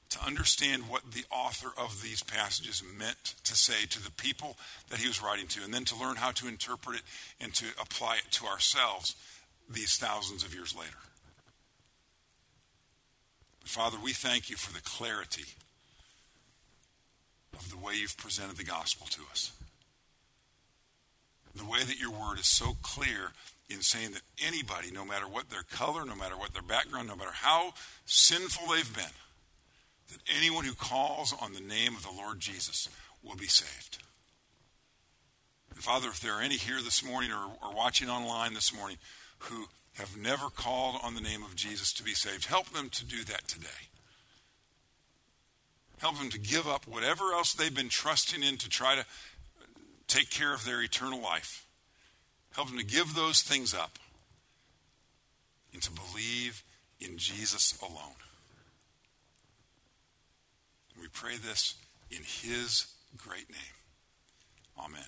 to 0.09 0.23
understand 0.23 0.89
what 0.89 1.11
the 1.11 1.25
author 1.31 1.69
of 1.77 2.01
these 2.01 2.23
passages 2.23 2.83
meant 2.97 3.35
to 3.43 3.55
say 3.55 3.85
to 3.89 4.03
the 4.03 4.11
people 4.11 4.57
that 4.89 4.99
he 4.99 5.07
was 5.07 5.23
writing 5.23 5.47
to, 5.47 5.63
and 5.63 5.73
then 5.73 5.85
to 5.85 5.95
learn 5.95 6.17
how 6.17 6.31
to 6.31 6.47
interpret 6.47 6.97
it 6.97 7.03
and 7.39 7.53
to 7.53 7.65
apply 7.81 8.15
it 8.15 8.31
to 8.31 8.45
ourselves 8.45 9.15
these 9.69 9.97
thousands 9.97 10.43
of 10.43 10.53
years 10.53 10.75
later. 10.75 10.97
Father, 13.63 13.97
we 14.03 14.13
thank 14.13 14.49
you 14.49 14.55
for 14.55 14.73
the 14.73 14.81
clarity 14.81 15.45
of 17.53 17.69
the 17.71 17.77
way 17.77 17.93
you've 17.95 18.17
presented 18.17 18.57
the 18.57 18.63
gospel 18.63 19.07
to 19.07 19.21
us. 19.31 19.51
The 21.55 21.65
way 21.65 21.83
that 21.83 21.99
your 21.99 22.11
word 22.11 22.39
is 22.39 22.47
so 22.47 22.77
clear 22.81 23.31
in 23.73 23.81
saying 23.81 24.11
that 24.11 24.21
anybody, 24.45 24.91
no 24.91 25.05
matter 25.05 25.27
what 25.27 25.49
their 25.49 25.63
color, 25.63 26.05
no 26.05 26.15
matter 26.15 26.37
what 26.37 26.53
their 26.53 26.61
background, 26.61 27.07
no 27.07 27.15
matter 27.15 27.31
how 27.33 27.73
sinful 28.05 28.67
they've 28.67 28.95
been, 28.95 29.03
that 30.09 30.19
anyone 30.37 30.65
who 30.65 30.73
calls 30.73 31.33
on 31.41 31.53
the 31.53 31.61
name 31.61 31.95
of 31.95 32.03
the 32.03 32.11
Lord 32.15 32.39
Jesus 32.39 32.89
will 33.23 33.35
be 33.35 33.47
saved. 33.47 33.99
And 35.71 35.83
Father, 35.83 36.09
if 36.09 36.19
there 36.19 36.33
are 36.33 36.41
any 36.41 36.55
here 36.55 36.81
this 36.83 37.03
morning 37.03 37.31
or, 37.31 37.67
or 37.67 37.75
watching 37.75 38.09
online 38.09 38.53
this 38.53 38.75
morning 38.75 38.97
who 39.39 39.65
have 39.95 40.17
never 40.17 40.49
called 40.49 40.99
on 41.03 41.15
the 41.15 41.21
name 41.21 41.43
of 41.43 41.55
Jesus 41.55 41.93
to 41.93 42.03
be 42.03 42.13
saved, 42.13 42.45
help 42.45 42.69
them 42.69 42.89
to 42.89 43.05
do 43.05 43.23
that 43.23 43.47
today. 43.47 43.89
Help 45.99 46.17
them 46.17 46.29
to 46.29 46.39
give 46.39 46.67
up 46.67 46.87
whatever 46.87 47.31
else 47.31 47.53
they've 47.53 47.73
been 47.73 47.89
trusting 47.89 48.43
in 48.43 48.57
to 48.57 48.69
try 48.69 48.95
to 48.95 49.05
take 50.07 50.29
care 50.29 50.53
of 50.53 50.65
their 50.65 50.81
eternal 50.81 51.21
life. 51.21 51.65
Help 52.55 52.67
them 52.69 52.77
to 52.77 52.85
give 52.85 53.15
those 53.15 53.41
things 53.41 53.73
up 53.73 53.97
and 55.73 55.81
to 55.81 55.91
believe 55.91 56.63
in 56.99 57.17
Jesus 57.17 57.77
alone. 57.81 58.15
We 60.99 61.07
pray 61.07 61.37
this 61.37 61.75
in 62.11 62.19
his 62.19 62.87
great 63.17 63.49
name. 63.49 64.77
Amen. 64.77 65.01